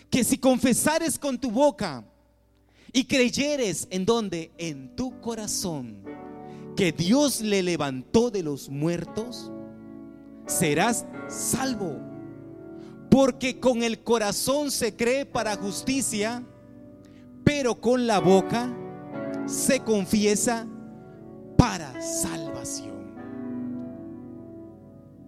Que 0.10 0.24
si 0.24 0.40
confesares 0.40 1.20
con 1.20 1.38
tu 1.38 1.52
boca 1.52 2.04
y 2.92 3.06
creyeres 3.06 3.88
en 3.92 4.04
donde, 4.04 4.52
en 4.58 4.96
tu 4.96 5.22
corazón, 5.22 6.04
que 6.76 6.92
Dios 6.92 7.40
le 7.42 7.62
levantó 7.62 8.32
de 8.32 8.42
los 8.42 8.68
muertos, 8.68 9.52
serás 10.48 11.06
salvo. 11.28 12.00
Porque 13.12 13.60
con 13.60 13.84
el 13.84 14.04
corazón 14.04 14.72
se 14.72 14.96
cree 14.96 15.26
para 15.26 15.56
justicia, 15.56 16.44
pero 17.44 17.76
con 17.80 18.08
la 18.08 18.20
boca 18.20 18.74
se 19.46 19.80
confiesa 19.82 20.68
para 21.58 22.02
salvación. 22.02 22.96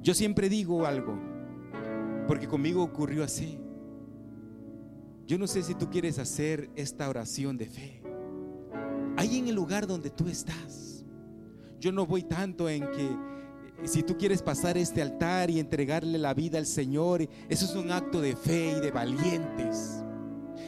Yo 0.02 0.14
siempre 0.14 0.50
digo 0.50 0.86
algo, 0.86 1.18
porque 2.28 2.48
conmigo 2.48 2.84
ocurrió 2.84 3.24
así. 3.24 3.60
Yo 5.26 5.38
no 5.38 5.48
sé 5.48 5.62
si 5.62 5.76
tú 5.76 5.90
quieres 5.90 6.18
hacer 6.20 6.70
esta 6.76 7.08
oración 7.08 7.58
de 7.58 7.68
fe. 7.68 8.02
Ahí 9.16 9.38
en 9.38 9.48
el 9.48 9.56
lugar 9.56 9.86
donde 9.86 10.10
tú 10.10 10.28
estás. 10.28 11.06
Yo 11.80 11.92
no 11.92 12.06
voy 12.06 12.24
tanto 12.24 12.68
en 12.68 12.82
que 12.92 13.29
si 13.86 14.04
tú 14.04 14.18
quieres 14.18 14.42
pasar 14.42 14.78
este 14.78 15.02
altar 15.02 15.50
y 15.50 15.60
entregarle 15.60 16.18
la 16.18 16.34
vida 16.34 16.58
al 16.58 16.66
Señor, 16.66 17.28
eso 17.50 17.66
es 17.66 17.76
un 17.76 17.92
acto 17.92 18.22
de 18.22 18.36
fe 18.36 18.76
y 18.78 18.82
de 18.82 18.92
valientes. 18.92 20.04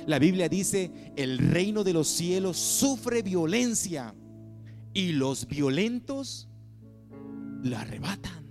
La 0.05 0.19
Biblia 0.19 0.49
dice, 0.49 0.91
el 1.15 1.37
reino 1.37 1.83
de 1.83 1.93
los 1.93 2.07
cielos 2.07 2.57
sufre 2.57 3.21
violencia 3.21 4.15
y 4.93 5.11
los 5.11 5.47
violentos 5.47 6.49
la 7.63 7.81
arrebatan. 7.81 8.41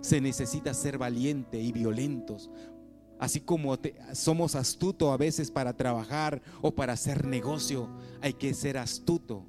Se 0.00 0.20
necesita 0.20 0.74
ser 0.74 0.98
valiente 0.98 1.60
y 1.60 1.72
violentos 1.72 2.50
Así 3.18 3.40
como 3.40 3.76
somos 4.12 4.54
astutos 4.54 5.12
a 5.12 5.16
veces 5.16 5.50
para 5.50 5.76
trabajar 5.76 6.40
o 6.62 6.72
para 6.74 6.92
hacer 6.92 7.26
negocio, 7.26 7.88
hay 8.20 8.34
que 8.34 8.54
ser 8.54 8.78
astuto 8.78 9.44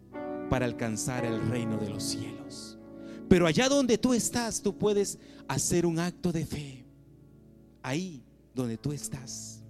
para 0.50 0.66
alcanzar 0.66 1.24
el 1.24 1.48
reino 1.50 1.78
de 1.78 1.90
los 1.90 2.04
cielos. 2.04 2.79
Pero 3.30 3.48
allá 3.48 3.70
donde 3.70 3.98
tú 3.98 4.14
estás, 4.14 4.62
tú 4.62 4.78
puedes 4.78 5.18
hacer 5.48 5.86
un 5.86 6.00
acto 6.00 6.32
de 6.32 6.46
fe. 6.46 6.86
Ahí 7.82 8.24
donde 8.54 8.78
tú 8.78 8.92
estás. 8.92 9.64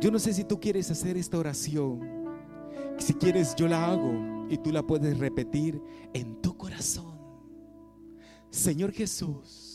Yo 0.00 0.10
no 0.10 0.18
sé 0.18 0.34
si 0.34 0.42
tú 0.42 0.58
quieres 0.58 0.90
hacer 0.90 1.16
esta 1.16 1.38
oración. 1.38 2.00
Si 2.98 3.14
quieres, 3.14 3.54
yo 3.54 3.68
la 3.68 3.86
hago 3.86 4.46
y 4.50 4.58
tú 4.58 4.72
la 4.72 4.82
puedes 4.82 5.18
repetir 5.18 5.80
en 6.12 6.40
tu 6.42 6.56
corazón. 6.56 7.14
Señor 8.50 8.92
Jesús 8.92 9.74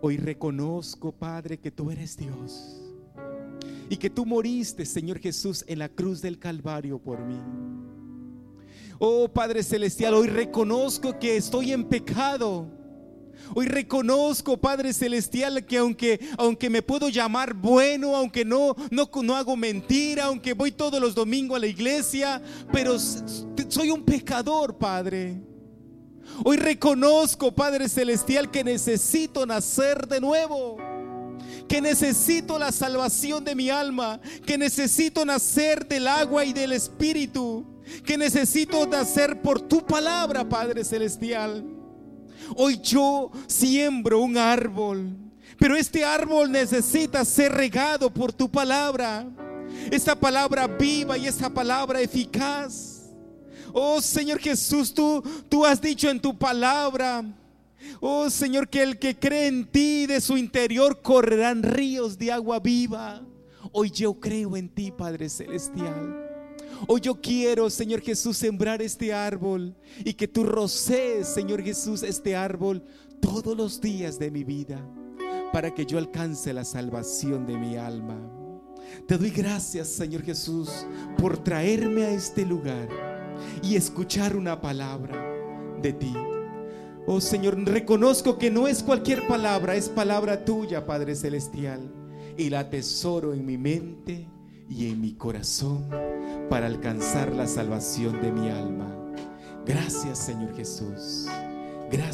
Hoy 0.00 0.18
reconozco, 0.18 1.12
Padre, 1.12 1.58
que 1.58 1.70
tú 1.70 1.90
eres 1.90 2.16
Dios 2.16 2.82
y 3.88 3.96
que 3.96 4.10
tú 4.10 4.26
moriste, 4.26 4.84
Señor 4.84 5.18
Jesús, 5.18 5.64
en 5.66 5.78
la 5.78 5.88
cruz 5.88 6.20
del 6.20 6.38
Calvario 6.38 6.98
por 6.98 7.24
mí. 7.24 7.40
Oh 8.98 9.28
Padre 9.28 9.62
Celestial, 9.62 10.14
hoy 10.14 10.28
reconozco 10.28 11.18
que 11.18 11.36
estoy 11.36 11.72
en 11.72 11.84
pecado. 11.84 12.70
Hoy 13.54 13.66
reconozco, 13.66 14.56
Padre 14.56 14.92
Celestial, 14.92 15.64
que 15.66 15.78
aunque, 15.78 16.18
aunque 16.38 16.70
me 16.70 16.82
puedo 16.82 17.08
llamar 17.08 17.54
bueno, 17.54 18.16
aunque 18.16 18.44
no, 18.44 18.74
no, 18.90 19.08
no 19.22 19.36
hago 19.36 19.56
mentira, 19.56 20.24
aunque 20.24 20.54
voy 20.54 20.72
todos 20.72 21.00
los 21.00 21.14
domingos 21.14 21.56
a 21.56 21.60
la 21.60 21.66
iglesia, 21.66 22.42
pero 22.72 22.98
soy 22.98 23.90
un 23.90 24.02
pecador, 24.04 24.76
Padre. 24.78 25.40
Hoy 26.44 26.56
reconozco, 26.56 27.54
Padre 27.54 27.88
Celestial, 27.88 28.50
que 28.50 28.64
necesito 28.64 29.46
nacer 29.46 30.08
de 30.08 30.20
nuevo. 30.20 30.78
Que 31.68 31.80
necesito 31.80 32.58
la 32.58 32.72
salvación 32.72 33.44
de 33.44 33.54
mi 33.54 33.70
alma. 33.70 34.20
Que 34.44 34.58
necesito 34.58 35.24
nacer 35.24 35.86
del 35.86 36.08
agua 36.08 36.44
y 36.44 36.52
del 36.52 36.72
Espíritu. 36.72 37.75
Que 38.04 38.16
necesito 38.16 38.86
nacer 38.86 39.40
por 39.40 39.60
tu 39.60 39.84
palabra, 39.84 40.48
Padre 40.48 40.84
Celestial. 40.84 41.64
Hoy 42.56 42.78
yo 42.82 43.30
siembro 43.46 44.20
un 44.20 44.36
árbol. 44.36 45.16
Pero 45.58 45.76
este 45.76 46.04
árbol 46.04 46.50
necesita 46.50 47.24
ser 47.24 47.52
regado 47.52 48.12
por 48.12 48.32
tu 48.32 48.50
palabra. 48.50 49.26
Esta 49.90 50.18
palabra 50.18 50.66
viva 50.66 51.16
y 51.16 51.26
esta 51.26 51.48
palabra 51.48 52.00
eficaz. 52.00 53.10
Oh 53.72 54.00
Señor 54.00 54.38
Jesús, 54.38 54.92
tú, 54.92 55.22
tú 55.48 55.64
has 55.64 55.80
dicho 55.80 56.10
en 56.10 56.20
tu 56.20 56.36
palabra. 56.36 57.24
Oh 58.00 58.28
Señor, 58.30 58.68
que 58.68 58.82
el 58.82 58.98
que 58.98 59.18
cree 59.18 59.46
en 59.46 59.70
ti 59.70 60.06
de 60.06 60.20
su 60.20 60.36
interior 60.36 61.00
correrán 61.02 61.62
ríos 61.62 62.18
de 62.18 62.32
agua 62.32 62.58
viva. 62.58 63.22
Hoy 63.72 63.90
yo 63.90 64.14
creo 64.14 64.56
en 64.56 64.68
ti, 64.68 64.90
Padre 64.90 65.28
Celestial. 65.28 66.35
Hoy 66.88 67.00
yo 67.00 67.20
quiero, 67.20 67.68
Señor 67.68 68.00
Jesús, 68.00 68.36
sembrar 68.36 68.80
este 68.80 69.12
árbol 69.12 69.74
y 70.04 70.14
que 70.14 70.28
tú 70.28 70.44
rocees, 70.44 71.26
Señor 71.26 71.60
Jesús, 71.62 72.04
este 72.04 72.36
árbol 72.36 72.84
todos 73.20 73.56
los 73.56 73.80
días 73.80 74.20
de 74.20 74.30
mi 74.30 74.44
vida 74.44 74.80
para 75.52 75.74
que 75.74 75.84
yo 75.84 75.98
alcance 75.98 76.52
la 76.52 76.64
salvación 76.64 77.44
de 77.44 77.58
mi 77.58 77.76
alma. 77.76 78.20
Te 79.08 79.18
doy 79.18 79.30
gracias, 79.30 79.88
Señor 79.88 80.22
Jesús, 80.22 80.86
por 81.18 81.42
traerme 81.42 82.04
a 82.04 82.10
este 82.10 82.46
lugar 82.46 82.88
y 83.62 83.74
escuchar 83.74 84.36
una 84.36 84.60
palabra 84.60 85.24
de 85.82 85.92
ti. 85.92 86.14
Oh 87.08 87.20
Señor, 87.20 87.58
reconozco 87.64 88.38
que 88.38 88.50
no 88.50 88.68
es 88.68 88.84
cualquier 88.84 89.26
palabra, 89.26 89.74
es 89.74 89.88
palabra 89.88 90.44
tuya, 90.44 90.86
Padre 90.86 91.16
Celestial. 91.16 91.80
Y 92.36 92.50
la 92.50 92.60
atesoro 92.60 93.32
en 93.32 93.44
mi 93.44 93.58
mente 93.58 94.28
y 94.68 94.90
en 94.90 95.00
mi 95.00 95.12
corazón 95.14 95.86
para 96.48 96.66
alcanzar 96.66 97.32
la 97.32 97.46
salvación 97.46 98.20
de 98.20 98.32
mi 98.32 98.50
alma. 98.50 98.86
Gracias, 99.64 100.18
Señor 100.18 100.54
Jesús. 100.54 101.26
Gracias. 101.90 102.06